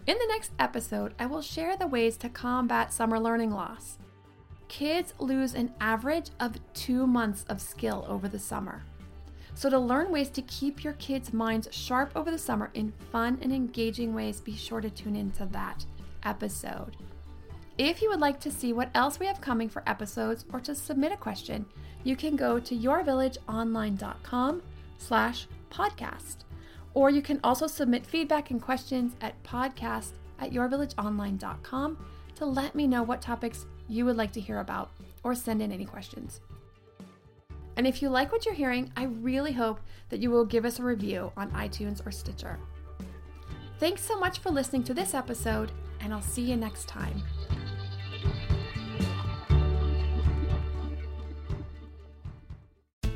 In 0.08 0.17
the 0.17 0.28
next 0.30 0.51
episode, 0.58 1.13
I 1.19 1.25
will 1.25 1.41
share 1.41 1.75
the 1.75 1.88
ways 1.88 2.15
to 2.17 2.30
combat 2.30 2.93
summer 2.93 3.19
learning 3.19 3.51
loss. 3.51 3.97
Kids 4.69 5.13
lose 5.19 5.54
an 5.54 5.73
average 5.82 6.30
of 6.39 6.56
two 6.73 7.06
months 7.06 7.43
of 7.49 7.60
skill 7.60 8.06
over 8.08 8.30
the 8.30 8.39
summer. 8.39 8.84
So, 9.54 9.69
to 9.69 9.78
learn 9.78 10.12
ways 10.12 10.30
to 10.30 10.41
keep 10.43 10.82
your 10.82 10.93
kids' 10.93 11.34
minds 11.34 11.67
sharp 11.71 12.13
over 12.15 12.32
the 12.32 12.38
summer 12.38 12.71
in 12.73 12.93
fun 13.12 13.38
and 13.41 13.51
engaging 13.51 14.13
ways, 14.13 14.39
be 14.39 14.56
sure 14.56 14.80
to 14.80 14.89
tune 14.89 15.17
into 15.17 15.45
that 15.47 15.86
episode. 16.23 16.95
If 17.77 18.01
you 18.01 18.09
would 18.09 18.21
like 18.21 18.39
to 18.39 18.51
see 18.51 18.71
what 18.71 18.89
else 18.95 19.19
we 19.19 19.25
have 19.25 19.41
coming 19.41 19.67
for 19.67 19.83
episodes 19.85 20.45
or 20.53 20.61
to 20.61 20.73
submit 20.73 21.11
a 21.11 21.17
question, 21.17 21.65
you 22.05 22.15
can 22.15 22.38
go 22.38 22.57
to 22.59 22.75
yourvillageonline.com 22.75 24.61
slash 24.97 25.47
podcast. 25.69 26.38
Or 26.93 27.09
you 27.09 27.21
can 27.21 27.41
also 27.43 27.67
submit 27.67 28.05
feedback 28.05 28.49
and 28.51 28.61
questions 28.61 29.15
at 29.19 29.41
podcast 29.43 30.11
at 30.39 30.51
yourvillageonline.com 30.51 31.97
to 32.35 32.45
let 32.45 32.75
me 32.75 32.88
know 32.88 33.03
what 33.03 33.21
topics 33.21 33.65
you 33.89 34.05
would 34.05 34.15
like 34.15 34.31
to 34.33 34.41
hear 34.41 34.59
about 34.59 34.91
or 35.23 35.35
send 35.35 35.61
in 35.61 35.73
any 35.73 35.85
questions. 35.85 36.39
And 37.75 37.85
if 37.85 38.01
you 38.01 38.07
like 38.07 38.31
what 38.31 38.45
you're 38.45 38.53
hearing, 38.53 38.91
I 38.95 39.03
really 39.03 39.51
hope 39.51 39.81
that 40.09 40.21
you 40.21 40.31
will 40.31 40.45
give 40.45 40.63
us 40.63 40.79
a 40.79 40.83
review 40.83 41.33
on 41.35 41.51
iTunes 41.51 42.05
or 42.05 42.11
Stitcher. 42.11 42.57
Thanks 43.79 44.01
so 44.01 44.17
much 44.17 44.39
for 44.39 44.49
listening 44.49 44.83
to 44.83 44.93
this 44.93 45.13
episode, 45.13 45.73
and 45.99 46.13
I'll 46.13 46.21
see 46.21 46.43
you 46.43 46.55
next 46.55 46.88
time. 46.88 47.21